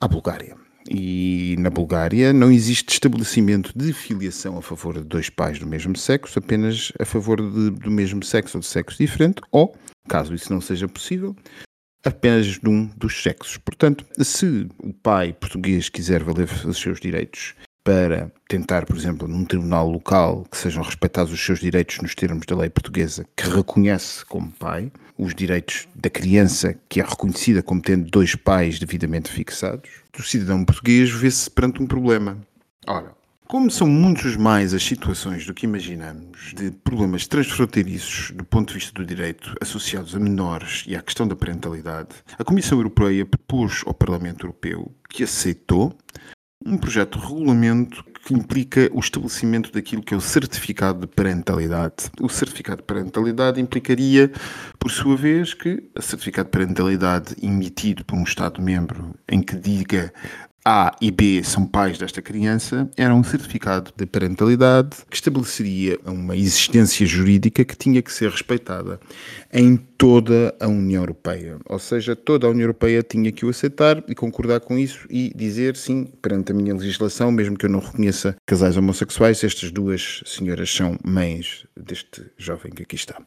[0.00, 0.56] à Bulgária.
[0.88, 5.96] E na Bulgária não existe estabelecimento de filiação a favor de dois pais do mesmo
[5.96, 9.76] sexo, apenas a favor de- do mesmo sexo ou de sexo diferente, ou,
[10.08, 11.36] caso isso não seja possível,
[12.04, 13.56] apenas de um dos sexos.
[13.58, 19.44] Portanto, se o pai português quiser valer os seus direitos para tentar, por exemplo, num
[19.44, 24.24] tribunal local que sejam respeitados os seus direitos nos termos da lei portuguesa, que reconhece
[24.26, 29.90] como pai os direitos da criança que é reconhecida como tendo dois pais devidamente fixados,
[30.18, 32.38] o cidadão português vê-se perante um problema.
[32.86, 33.12] Ora,
[33.50, 38.74] Como são muitos mais as situações do que imaginamos de problemas transfronteiriços do ponto de
[38.74, 43.82] vista do direito associados a menores e à questão da parentalidade, a Comissão Europeia propôs
[43.84, 45.92] ao Parlamento Europeu que aceitou
[46.64, 52.08] um projeto de regulamento que implica o estabelecimento daquilo que é o certificado de parentalidade.
[52.20, 54.30] O certificado de parentalidade implicaria,
[54.78, 60.12] por sua vez, que o certificado de parentalidade emitido por um Estado-membro em que diga
[60.72, 66.36] a e B são pais desta criança, era um certificado de parentalidade que estabeleceria uma
[66.36, 69.00] existência jurídica que tinha que ser respeitada
[69.52, 71.58] em toda a União Europeia.
[71.66, 75.32] Ou seja, toda a União Europeia tinha que o aceitar e concordar com isso e
[75.34, 80.22] dizer sim, perante a minha legislação, mesmo que eu não reconheça casais homossexuais, estas duas
[80.24, 83.20] senhoras são mães deste jovem que aqui está.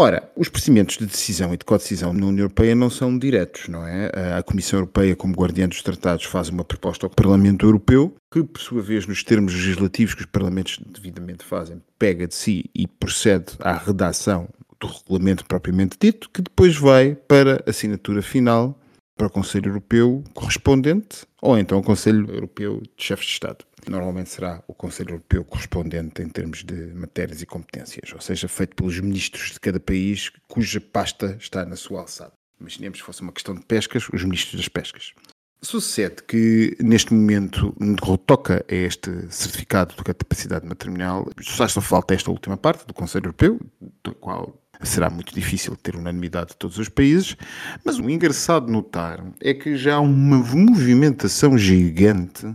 [0.00, 3.86] Ora, os procedimentos de decisão e de codecisão na União Europeia não são diretos, não
[3.86, 4.10] é?
[4.34, 8.62] A Comissão Europeia, como guardiã dos tratados, faz uma proposta ao Parlamento Europeu, que, por
[8.62, 13.52] sua vez, nos termos legislativos que os Parlamentos devidamente fazem, pega de si e procede
[13.60, 14.48] à redação
[14.80, 18.79] do regulamento propriamente dito, que depois vai para a assinatura final
[19.20, 23.66] para o Conselho Europeu correspondente ou então o Conselho Europeu de Chefes de Estado.
[23.86, 28.74] Normalmente será o Conselho Europeu correspondente em termos de matérias e competências, ou seja, feito
[28.74, 32.32] pelos ministros de cada país cuja pasta está na sua alçada.
[32.58, 35.12] Imaginemos que fosse uma questão de pescas, os ministros das pescas.
[35.60, 42.14] Sucede que, neste momento, no que toca a este certificado de capacidade matrimonial, só falta
[42.14, 43.60] esta última parte do Conselho Europeu,
[44.02, 47.36] do qual será muito difícil ter unanimidade de todos os países,
[47.84, 52.46] mas o engraçado notar é que já há uma movimentação gigante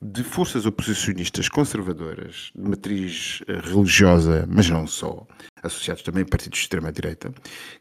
[0.00, 5.26] de forças oposicionistas conservadoras, de matriz eh, religiosa, mas não só,
[5.60, 7.32] associados também a partidos de extrema-direita,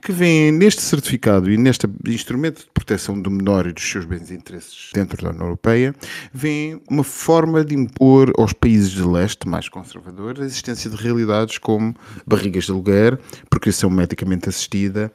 [0.02, 4.32] que veem neste certificado e neste instrumento de proteção do menor e dos seus bens
[4.32, 5.94] e interesses dentro da União Europeia,
[6.34, 11.60] veem uma forma de impor aos países de leste mais conservadores a existência de realidades
[11.60, 11.96] como
[12.26, 15.12] barrigas de aluguer, procriação medicamente assistida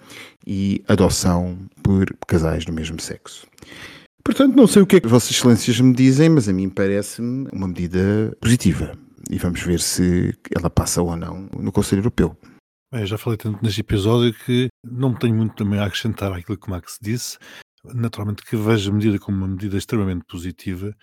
[0.47, 3.45] e adoção por casais do mesmo sexo.
[4.25, 7.49] Portanto, não sei o que é que Vossas Excelências me dizem, mas a mim parece-me
[7.53, 8.97] uma medida positiva.
[9.29, 12.37] E vamos ver se ela passa ou não no Conselho Europeu.
[12.93, 16.69] Bem, já falei tanto neste episódio que não tenho muito também a acrescentar àquilo que
[16.69, 17.39] o Max disse.
[17.85, 20.95] Naturalmente que vejo a medida como uma medida extremamente positiva.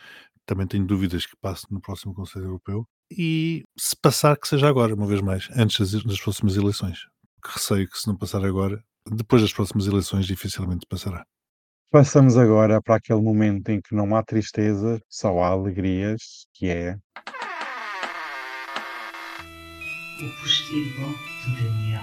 [0.46, 2.88] Também tenho dúvidas que passe no próximo Conselho Europeu.
[3.12, 7.00] E se passar, que seja agora, uma vez mais, antes das, das próximas eleições.
[7.44, 11.26] Que receio que se não passar agora, depois das próximas eleições dificilmente passará.
[11.92, 16.96] Passamos agora para aquele momento em que não há tristeza, só há alegrias, que é
[20.22, 21.16] o postigo
[21.46, 22.02] de Daniel.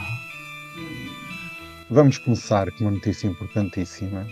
[1.89, 4.27] Vamos começar com uma notícia importantíssima.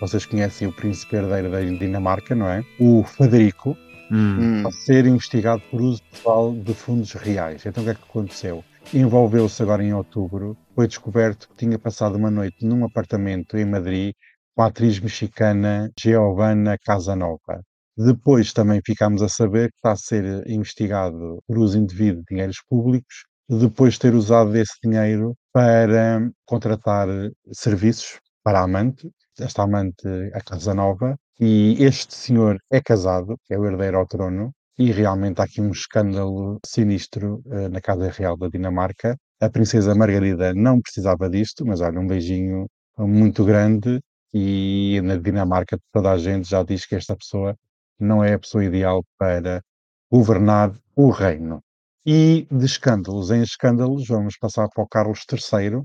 [0.00, 2.64] Vocês conhecem o príncipe herdeiro da Dinamarca, não é?
[2.78, 3.76] O Federico,
[4.12, 4.66] Hum.
[4.66, 7.64] a ser investigado por uso pessoal de fundos reais.
[7.66, 8.64] Então o que é que aconteceu?
[8.92, 14.14] Envolveu-se agora em outubro, foi descoberto que tinha passado uma noite num apartamento em Madrid
[14.60, 17.62] com a atriz mexicana Giovanna Casanova.
[17.96, 22.58] Depois também ficámos a saber que está a ser investigado por uso indevido de dinheiros
[22.68, 27.08] públicos, depois de ter usado esse dinheiro para contratar
[27.50, 33.64] serviços para a amante, esta amante, a Casanova, e este senhor é casado, é o
[33.64, 38.48] herdeiro ao trono, e realmente há aqui um escândalo sinistro uh, na Casa Real da
[38.48, 39.16] Dinamarca.
[39.40, 42.66] A princesa Margarida não precisava disto, mas olha, um beijinho
[42.98, 43.98] muito grande
[44.32, 47.56] e na Dinamarca toda a gente já diz que esta pessoa
[47.98, 49.62] não é a pessoa ideal para
[50.10, 51.62] governar o reino.
[52.06, 55.82] E de escândalos em escândalos, vamos passar para o Carlos III,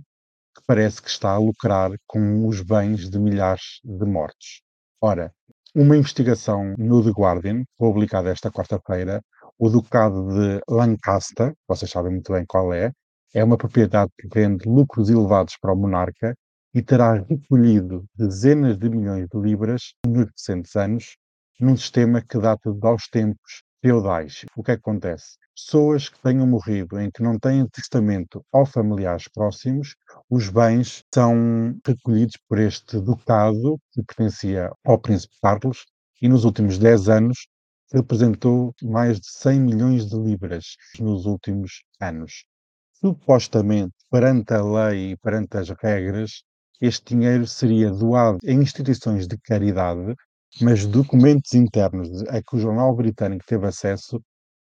[0.56, 4.62] que parece que está a lucrar com os bens de milhares de mortos.
[5.02, 5.34] Ora,
[5.76, 9.22] uma investigação no The Guardian, publicada esta quarta-feira,
[9.60, 12.91] o Ducado de Lancaster, vocês sabem muito bem qual é,
[13.34, 16.34] é uma propriedade que rende lucros elevados para o monarca
[16.76, 21.16] e terá recolhido dezenas de milhões de libras nos recentes anos,
[21.58, 24.44] num sistema que data de aos tempos feudais.
[24.58, 25.38] O é que acontece?
[25.56, 29.96] Pessoas que tenham morrido em que não têm testamento ou familiares próximos,
[30.30, 35.86] os bens são recolhidos por este ducado que pertencia ao príncipe Carlos
[36.22, 37.48] e nos últimos 10 anos
[37.94, 42.44] representou mais de 100 milhões de libras nos últimos anos.
[42.92, 46.44] Supostamente, perante a lei e perante as regras,
[46.82, 50.16] este dinheiro seria doado a instituições de caridade,
[50.62, 54.22] mas documentos internos a que o jornal britânico teve acesso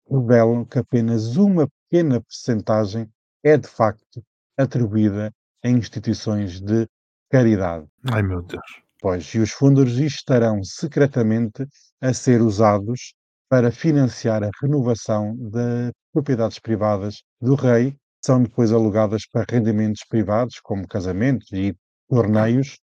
[0.09, 3.07] revelam que apenas uma pequena percentagem
[3.43, 4.24] é de facto
[4.57, 5.32] atribuída
[5.64, 6.88] a instituições de
[7.30, 7.86] caridade.
[8.11, 8.84] Ai meu Deus.
[9.01, 11.66] Pois, e os fundos estarão secretamente
[11.99, 13.14] a ser usados
[13.49, 20.03] para financiar a renovação de propriedades privadas do rei, que são depois alugadas para rendimentos
[20.07, 21.76] privados, como casamentos e
[22.09, 22.79] torneios,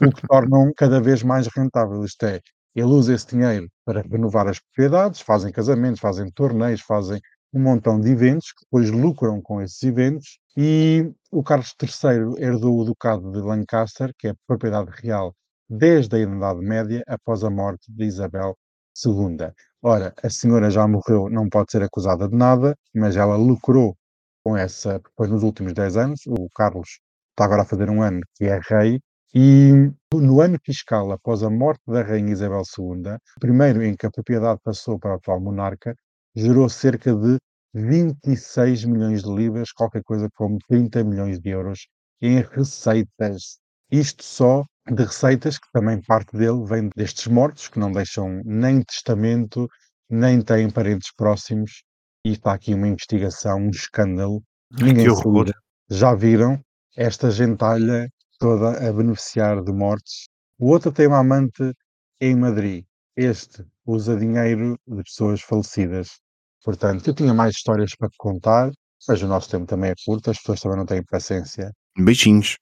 [0.00, 2.04] o que tornam cada vez mais rentável.
[2.04, 2.40] Isto é,
[2.74, 7.20] ele usa esse dinheiro para renovar as propriedades, fazem casamentos, fazem torneios, fazem
[7.52, 12.80] um montão de eventos, que depois lucram com esses eventos, e o Carlos III herdou
[12.80, 15.34] o Ducado de Lancaster, que é propriedade real
[15.68, 18.56] desde a Idade Média, após a morte de Isabel
[19.04, 19.52] II.
[19.82, 23.96] Ora, a senhora já morreu, não pode ser acusada de nada, mas ela lucrou
[24.44, 27.00] com essa, depois nos últimos 10 anos, o Carlos
[27.32, 29.00] está agora a fazer um ano que é rei,
[29.34, 34.10] e no ano fiscal, após a morte da Rainha Isabel II, primeiro em que a
[34.10, 35.94] propriedade passou para o atual monarca,
[36.36, 37.38] gerou cerca de
[37.74, 41.86] 26 milhões de libras, qualquer coisa como 30 milhões de euros
[42.20, 43.58] em receitas.
[43.90, 48.82] Isto só de receitas, que também parte dele vem destes mortos, que não deixam nem
[48.82, 49.66] testamento,
[50.10, 51.82] nem têm parentes próximos,
[52.26, 54.42] e está aqui uma investigação, um escândalo.
[54.70, 55.52] Ninguém segura.
[55.90, 56.60] Já viram
[56.96, 60.26] esta gentalha toda a beneficiar de mortes.
[60.58, 61.72] O outro tem uma amante
[62.20, 62.84] em Madrid.
[63.16, 66.20] Este usa dinheiro de pessoas falecidas.
[66.64, 68.70] Portanto, eu tinha mais histórias para contar,
[69.08, 71.72] mas o nosso tempo também é curto, as pessoas também não têm paciência.
[71.98, 72.56] Beijinhos.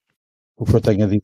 [0.56, 1.20] O que eu tenho a dizer.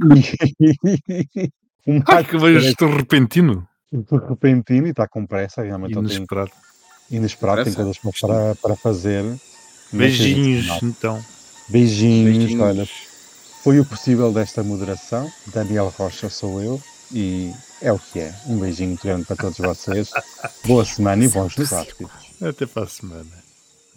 [1.86, 3.66] um Ai, que vejo tão repentino.
[4.28, 5.94] Repentino e está com pressa, realmente.
[5.94, 6.50] Inesperado.
[7.08, 9.24] Tem, inesperado, tem coisas para, para fazer.
[9.92, 11.22] Beijinhos, então.
[11.68, 12.88] Beijinhos, Beijinhos, olha.
[13.62, 15.30] Foi o possível desta moderação.
[15.48, 16.80] Daniel Rocha sou eu
[17.12, 17.52] e
[17.82, 18.34] é o que é.
[18.46, 20.10] Um beijinho grande para todos vocês.
[20.66, 22.10] Boa semana e bons negócios.
[22.40, 23.30] Até para a semana.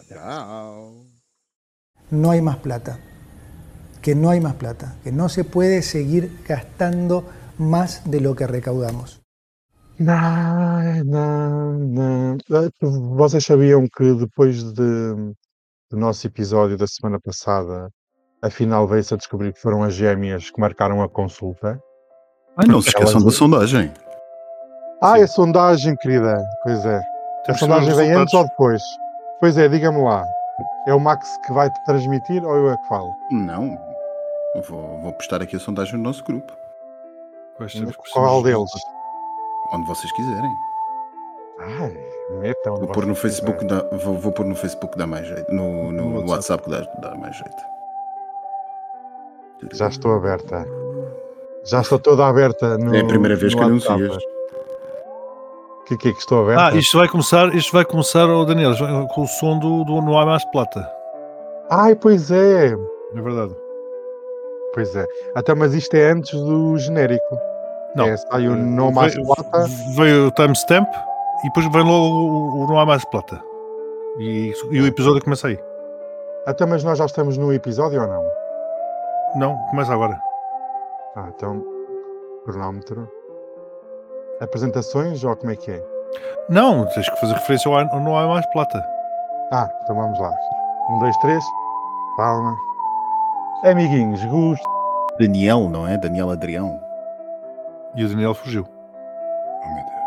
[0.08, 1.06] Tchau.
[2.12, 3.00] No hay más plata.
[4.02, 4.98] Que no hay más plata.
[5.04, 7.26] Que no se puede seguir gastando
[7.58, 9.22] más de lo que recaudamos.
[9.98, 12.38] Não, não, não.
[13.16, 15.34] Vocês sabiam que depois de,
[15.92, 17.90] do nosso episódio da semana passada
[18.42, 21.80] afinal veio-se a descobrir que foram as gêmeas que marcaram a consulta.
[22.58, 23.26] Ai, não se esqueçam Elas...
[23.26, 23.94] da sondagem.
[25.02, 25.24] Ah, Sim.
[25.24, 26.42] a sondagem, querida.
[26.64, 27.02] Pois é.
[27.48, 28.82] a sondagem vem antes ou depois?
[29.40, 30.26] Pois é, diga-me lá.
[30.88, 33.14] É o Max que vai te transmitir ou eu é que falo?
[33.32, 33.78] Não.
[34.68, 36.54] Vou, vou postar aqui a sondagem no nosso grupo.
[38.14, 38.72] Qual deles?
[39.74, 40.52] Onde vocês quiserem.
[41.60, 42.76] Ai, metam.
[42.76, 45.54] Vou pôr no Facebook, dá, vou, vou pôr no Facebook dá mais jeito.
[45.54, 47.72] No, no, no WhatsApp, WhatsApp dá, dá mais jeito.
[49.74, 50.66] Já estou aberta.
[51.64, 52.96] Já estou toda aberta no.
[52.96, 54.18] É a primeira vez que anuncias.
[55.82, 56.68] O que, que é que estou aberta?
[56.68, 58.74] Ah, isto vai começar, isto vai começar, oh Daniel,
[59.10, 60.90] com o som do, do Não Há Mais Plata.
[61.70, 62.68] Ai, pois é.
[62.68, 63.56] É verdade.
[64.74, 65.06] Pois é.
[65.36, 67.38] Até, mas isto é antes do genérico.
[67.96, 68.06] Não.
[68.06, 69.66] É, sai o Não Há Mais Plata.
[69.96, 70.88] Veio o timestamp
[71.44, 73.42] e depois vem logo o, o Não Há Mais Plata.
[74.20, 75.60] E, e o episódio começa aí.
[76.46, 78.24] Até, mas nós já estamos no episódio ou não?
[79.36, 80.20] Não, começa agora.
[81.16, 81.64] Ah, então,
[82.46, 83.10] cronómetro.
[84.40, 85.84] Apresentações ou como é que é?
[86.50, 88.84] Não, tens que fazer referência ao Não Há Mais Plata.
[89.52, 90.32] Ah, então vamos lá.
[90.90, 91.44] Um, dois, três.
[92.18, 92.56] Palma.
[93.64, 94.70] Amiguinhos, gosto.
[95.20, 95.98] Daniel, não é?
[95.98, 96.80] Daniel Adrião.
[97.96, 98.66] E o Daniel fugiu.
[98.66, 100.01] Oh meu Deus.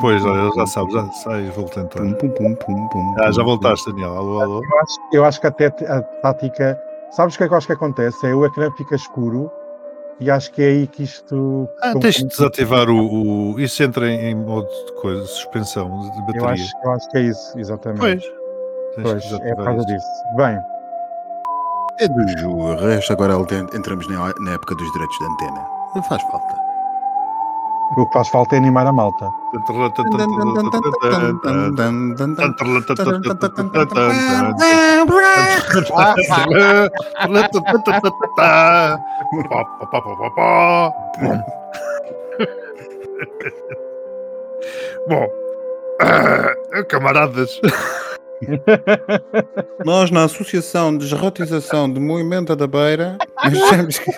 [0.00, 2.00] Pois, olha, já sabes, já sai, vou tentar.
[3.18, 4.16] Ah, já voltaste, Daniel.
[4.16, 4.62] Alô, alô.
[4.62, 6.80] Eu acho, eu acho que até a tática.
[7.10, 8.26] Sabes o que é que eu acho que acontece?
[8.26, 9.50] É o ecrã fica escuro
[10.18, 11.68] e acho que é aí que isto.
[11.82, 16.40] Ah, tens de desativar o, o, Isso entra em, modo de coisa, suspensão de bateria.
[16.40, 18.00] Eu acho, eu acho que é isso, exatamente.
[18.00, 18.42] Pois.
[19.02, 20.06] Pois, é por causa disso.
[20.36, 20.71] Bem.
[22.02, 23.34] É do Jurras, agora
[23.72, 25.64] entramos na época dos direitos de antena.
[25.94, 26.56] Não faz falta.
[27.96, 29.30] O que faz falta é animar a malta.
[45.08, 45.28] Bom,
[46.88, 47.60] camaradas.
[49.84, 54.10] Nós, na Associação de Desrotização de Movimento da Beira, achamos que.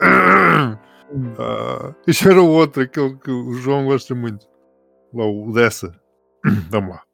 [0.00, 4.46] Uh, isto era o outro, aquele que o João gosta muito.
[5.12, 5.92] Lá, o dessa.
[6.70, 7.07] Vamos lá.